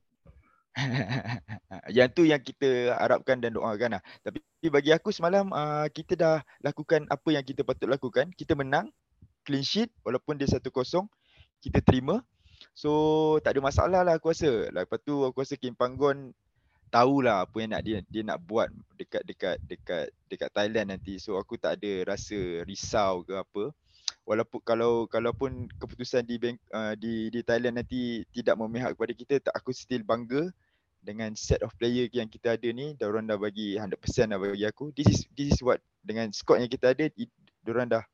yang 1.97 2.07
tu 2.11 2.23
yang 2.23 2.39
kita 2.39 2.95
harapkan 2.95 3.39
dan 3.43 3.55
doakan 3.55 3.99
lah. 3.99 4.01
Tapi 4.23 4.39
bagi 4.71 4.91
aku 4.95 5.11
semalam 5.11 5.51
uh, 5.51 5.87
kita 5.91 6.15
dah 6.15 6.37
lakukan 6.63 7.05
apa 7.11 7.29
yang 7.33 7.43
kita 7.43 7.65
patut 7.65 7.91
lakukan. 7.91 8.31
Kita 8.33 8.55
menang, 8.55 8.89
clean 9.43 9.65
sheet 9.65 9.91
walaupun 10.07 10.39
dia 10.39 10.47
1-0. 10.47 10.71
Kita 11.61 11.79
terima. 11.83 12.23
So 12.73 13.37
tak 13.43 13.57
ada 13.57 13.61
masalah 13.61 14.01
lah 14.05 14.15
aku 14.17 14.31
rasa. 14.31 14.71
Lepas 14.71 14.99
tu 15.03 15.25
aku 15.25 15.43
rasa 15.43 15.57
Kim 15.59 15.75
Panggon 15.75 16.31
tahulah 16.91 17.47
apa 17.47 17.55
yang 17.63 17.71
nak 17.71 17.83
dia 17.87 18.03
dia 18.11 18.21
nak 18.27 18.43
buat 18.43 18.67
dekat 18.99 19.23
dekat 19.23 19.57
dekat 19.67 20.05
dekat 20.27 20.49
Thailand 20.55 20.93
nanti. 20.95 21.17
So 21.19 21.35
aku 21.35 21.59
tak 21.59 21.81
ada 21.81 22.15
rasa 22.15 22.63
risau 22.63 23.23
ke 23.27 23.35
apa 23.35 23.73
walaupun 24.31 24.63
kalau 24.63 25.11
kalaupun 25.11 25.67
keputusan 25.75 26.23
di 26.23 26.39
bank, 26.39 26.55
uh, 26.71 26.95
di 26.95 27.27
di 27.27 27.43
Thailand 27.43 27.83
nanti 27.83 28.23
tidak 28.31 28.55
memihak 28.55 28.95
kepada 28.95 29.11
kita 29.11 29.33
tak 29.43 29.53
aku 29.59 29.75
still 29.75 30.07
bangga 30.07 30.47
dengan 31.03 31.35
set 31.35 31.59
of 31.67 31.75
player 31.75 32.07
yang 32.15 32.31
kita 32.31 32.55
ada 32.55 32.69
ni 32.71 32.95
diorang 32.95 33.27
dah 33.27 33.35
bagi 33.35 33.75
100% 33.75 33.91
dah 34.31 34.39
bagi 34.39 34.63
aku 34.63 34.95
this 34.95 35.11
is 35.11 35.19
this 35.35 35.51
is 35.51 35.59
what 35.59 35.83
dengan 35.99 36.31
squad 36.31 36.63
yang 36.63 36.71
kita 36.71 36.95
ada 36.95 37.11
diorang 37.67 37.91
dah 37.91 38.05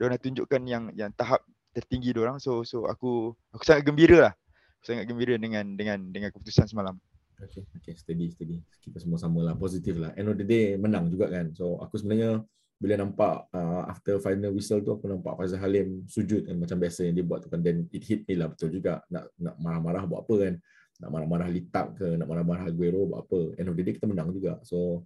diorang 0.00 0.16
dah 0.16 0.22
tunjukkan 0.24 0.62
yang 0.64 0.88
yang 0.96 1.12
tahap 1.12 1.44
tertinggi 1.76 2.16
diorang 2.16 2.40
so 2.40 2.64
so 2.64 2.88
aku 2.88 3.36
aku 3.52 3.62
sangat 3.66 3.84
gembira 3.84 4.30
lah 4.30 4.34
aku 4.80 4.84
sangat 4.96 5.04
gembira 5.04 5.36
dengan 5.36 5.76
dengan 5.76 6.00
dengan 6.08 6.32
keputusan 6.32 6.64
semalam 6.64 6.96
Okay, 7.38 7.62
okay, 7.78 7.94
steady, 7.94 8.34
steady. 8.34 8.58
Kita 8.82 8.98
semua 8.98 9.14
sama 9.14 9.46
lah, 9.46 9.54
positif 9.54 9.94
lah. 9.94 10.10
End 10.18 10.26
of 10.26 10.34
the 10.34 10.42
day, 10.42 10.74
menang 10.74 11.06
juga 11.06 11.30
kan. 11.30 11.54
So, 11.54 11.78
aku 11.78 11.94
sebenarnya 11.94 12.42
bila 12.78 12.94
nampak 12.94 13.50
uh, 13.50 13.82
after 13.90 14.22
final 14.22 14.54
whistle 14.54 14.78
tu 14.78 14.94
aku 14.94 15.10
nampak 15.10 15.34
Faizal 15.34 15.58
Halim 15.58 16.06
sujud 16.06 16.46
kan 16.46 16.54
macam 16.54 16.78
biasa 16.78 17.10
yang 17.10 17.14
dia 17.18 17.26
buat 17.26 17.42
tu 17.42 17.50
kan. 17.50 17.58
Then 17.58 17.90
it 17.90 18.06
hit 18.06 18.22
me 18.30 18.38
lah 18.38 18.54
betul 18.54 18.70
juga. 18.70 19.02
Nak 19.10 19.34
nak 19.34 19.54
marah-marah 19.58 20.06
buat 20.06 20.22
apa 20.22 20.34
kan? 20.46 20.54
Nak 21.02 21.10
marah-marah 21.10 21.48
Litap 21.50 21.86
ke? 21.98 22.14
Nak 22.14 22.26
marah-marah 22.30 22.70
Aguero 22.70 23.02
buat 23.10 23.26
apa? 23.26 23.40
End 23.58 23.66
of 23.66 23.74
the 23.74 23.82
day 23.82 23.98
kita 23.98 24.06
menang 24.06 24.30
juga. 24.30 24.62
So 24.62 25.02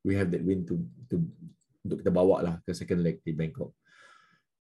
we 0.00 0.16
have 0.16 0.32
that 0.32 0.40
win 0.40 0.64
to 0.64 0.80
to 1.12 1.20
untuk 1.84 2.00
kita 2.00 2.08
bawa 2.12 2.40
lah 2.40 2.54
ke 2.64 2.72
second 2.72 3.04
leg 3.04 3.20
di 3.20 3.36
Bangkok 3.36 3.72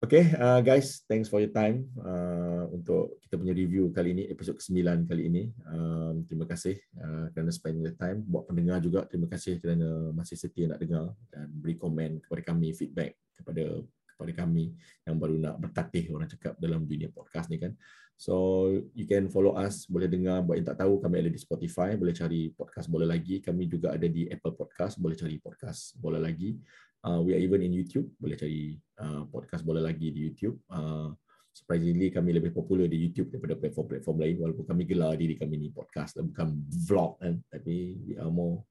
Okay, 0.02 0.34
uh, 0.34 0.58
guys, 0.66 1.06
thanks 1.06 1.30
for 1.30 1.38
your 1.38 1.54
time 1.54 1.86
uh, 2.02 2.66
untuk 2.74 3.22
kita 3.22 3.38
punya 3.38 3.54
review 3.54 3.94
kali 3.94 4.10
ini, 4.10 4.26
episod 4.26 4.58
ke-9 4.58 5.06
kali 5.06 5.30
ini. 5.30 5.42
Um, 5.62 6.26
terima 6.26 6.42
kasih 6.42 6.74
uh, 6.98 7.30
kerana 7.30 7.54
spend 7.54 7.86
the 7.86 7.94
time. 7.94 8.18
Buat 8.26 8.50
pendengar 8.50 8.82
juga, 8.82 9.06
terima 9.06 9.30
kasih 9.30 9.62
kerana 9.62 10.10
masih 10.10 10.34
setia 10.34 10.74
nak 10.74 10.82
dengar 10.82 11.14
dan 11.30 11.46
beri 11.54 11.78
komen 11.78 12.18
kepada 12.18 12.42
kami, 12.50 12.74
feedback 12.74 13.14
kepada 13.30 13.78
kepada 14.10 14.32
kami 14.42 14.74
yang 15.06 15.22
baru 15.22 15.38
nak 15.38 15.62
bertatih 15.62 16.10
orang 16.10 16.26
cakap 16.26 16.58
dalam 16.58 16.82
dunia 16.82 17.06
podcast 17.14 17.46
ni 17.46 17.62
kan. 17.62 17.70
So, 18.18 18.66
you 18.98 19.06
can 19.06 19.30
follow 19.30 19.54
us, 19.54 19.86
boleh 19.86 20.10
dengar, 20.10 20.42
buat 20.42 20.58
yang 20.58 20.66
tak 20.66 20.82
tahu, 20.82 20.98
kami 20.98 21.22
ada 21.22 21.30
di 21.30 21.38
Spotify, 21.38 21.94
boleh 21.94 22.10
cari 22.10 22.50
podcast 22.50 22.90
boleh 22.90 23.06
lagi. 23.06 23.38
Kami 23.38 23.70
juga 23.70 23.94
ada 23.94 24.10
di 24.10 24.26
Apple 24.26 24.58
Podcast, 24.58 24.98
boleh 24.98 25.14
cari 25.14 25.38
podcast 25.38 25.94
boleh 25.94 26.18
lagi. 26.18 26.58
Uh, 27.02 27.18
we 27.18 27.34
are 27.34 27.42
even 27.42 27.58
in 27.66 27.74
YouTube. 27.74 28.06
Boleh 28.14 28.38
cari 28.38 28.78
uh, 29.02 29.26
podcast 29.26 29.66
bola 29.66 29.82
lagi 29.82 30.14
di 30.14 30.30
YouTube. 30.30 30.62
Uh, 30.70 31.10
surprisingly 31.52 32.08
kami 32.08 32.32
lebih 32.32 32.54
popular 32.54 32.88
di 32.88 32.96
YouTube 32.96 33.28
daripada 33.28 33.58
platform-platform 33.60 34.16
lain 34.22 34.36
walaupun 34.40 34.64
kami 34.64 34.88
gelar 34.88 35.18
diri 35.20 35.36
kami 35.36 35.60
ni 35.60 35.68
podcast 35.68 36.16
bukan 36.16 36.64
vlog 36.88 37.20
kan 37.20 37.36
tapi 37.52 38.00
we 38.08 38.16
are 38.16 38.32
more 38.32 38.64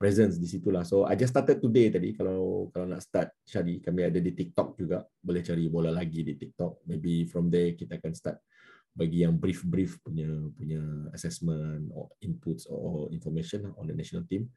presence 0.00 0.40
di 0.40 0.48
situ 0.48 0.72
lah. 0.72 0.86
So 0.86 1.04
I 1.04 1.18
just 1.18 1.36
started 1.36 1.60
today 1.60 1.92
tadi 1.92 2.16
kalau 2.16 2.70
kalau 2.72 2.88
nak 2.88 3.04
start 3.04 3.36
Shadi 3.44 3.84
kami 3.84 4.08
ada 4.08 4.16
di 4.16 4.32
TikTok 4.32 4.80
juga 4.80 5.04
boleh 5.20 5.42
cari 5.44 5.68
bola 5.68 5.92
lagi 5.92 6.24
di 6.24 6.38
TikTok. 6.38 6.88
Maybe 6.88 7.28
from 7.28 7.52
there 7.52 7.76
kita 7.76 8.00
akan 8.00 8.12
start 8.16 8.40
bagi 8.96 9.28
yang 9.28 9.36
brief-brief 9.36 10.00
punya 10.00 10.28
punya 10.56 10.80
assessment 11.12 11.92
or 11.92 12.08
inputs 12.24 12.64
or 12.64 13.12
information 13.12 13.68
on 13.76 13.88
the 13.88 13.96
national 13.96 14.24
team. 14.24 14.48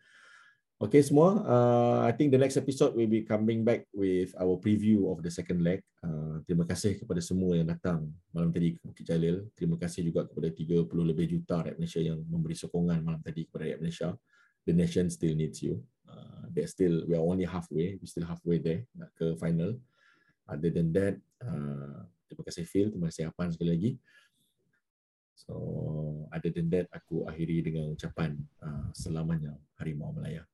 Okay 0.79 1.03
semua, 1.03 1.43
uh, 1.43 2.07
I 2.07 2.15
think 2.15 2.31
the 2.31 2.39
next 2.39 2.55
episode 2.55 2.95
will 2.95 3.11
be 3.11 3.27
coming 3.27 3.67
back 3.67 3.83
with 3.91 4.31
our 4.39 4.55
preview 4.55 5.11
of 5.11 5.19
the 5.19 5.27
second 5.27 5.59
leg. 5.59 5.83
Uh, 5.99 6.39
terima 6.47 6.63
kasih 6.63 6.95
kepada 6.95 7.19
semua 7.19 7.59
yang 7.59 7.67
datang 7.67 8.07
malam 8.31 8.47
tadi 8.47 8.79
ke 8.79 8.87
Bukit 8.87 9.03
Jalil. 9.03 9.43
Terima 9.59 9.75
kasih 9.75 10.07
juga 10.07 10.23
kepada 10.23 10.47
30 10.47 10.87
lebih 10.87 11.35
juta 11.35 11.67
rakyat 11.67 11.75
Malaysia 11.75 11.99
yang 11.99 12.23
memberi 12.23 12.55
sokongan 12.55 13.03
malam 13.03 13.19
tadi 13.19 13.43
kepada 13.43 13.67
rakyat 13.67 13.79
Malaysia. 13.83 14.09
The 14.63 14.71
nation 14.71 15.11
still 15.11 15.35
needs 15.35 15.59
you. 15.59 15.83
Uh, 16.07 16.47
still, 16.63 17.03
we 17.11 17.19
are 17.19 17.27
only 17.27 17.43
halfway. 17.43 17.99
We 17.99 18.07
still 18.07 18.23
halfway 18.23 18.63
there 18.63 18.87
nak 18.95 19.11
ke 19.19 19.35
final. 19.35 19.75
Other 20.47 20.71
than 20.71 20.95
that, 20.95 21.19
uh, 21.43 22.07
terima 22.31 22.43
kasih 22.47 22.63
Phil, 22.63 22.87
terima 22.87 23.11
kasih 23.11 23.27
Apan 23.27 23.51
sekali 23.51 23.75
lagi. 23.75 23.91
So, 25.35 25.59
other 26.31 26.55
than 26.55 26.71
that, 26.71 26.87
aku 26.95 27.27
akhiri 27.27 27.67
dengan 27.67 27.91
ucapan 27.91 28.39
uh, 28.63 28.87
selamanya 28.95 29.59
Harimau 29.75 30.15
Melaya. 30.15 30.47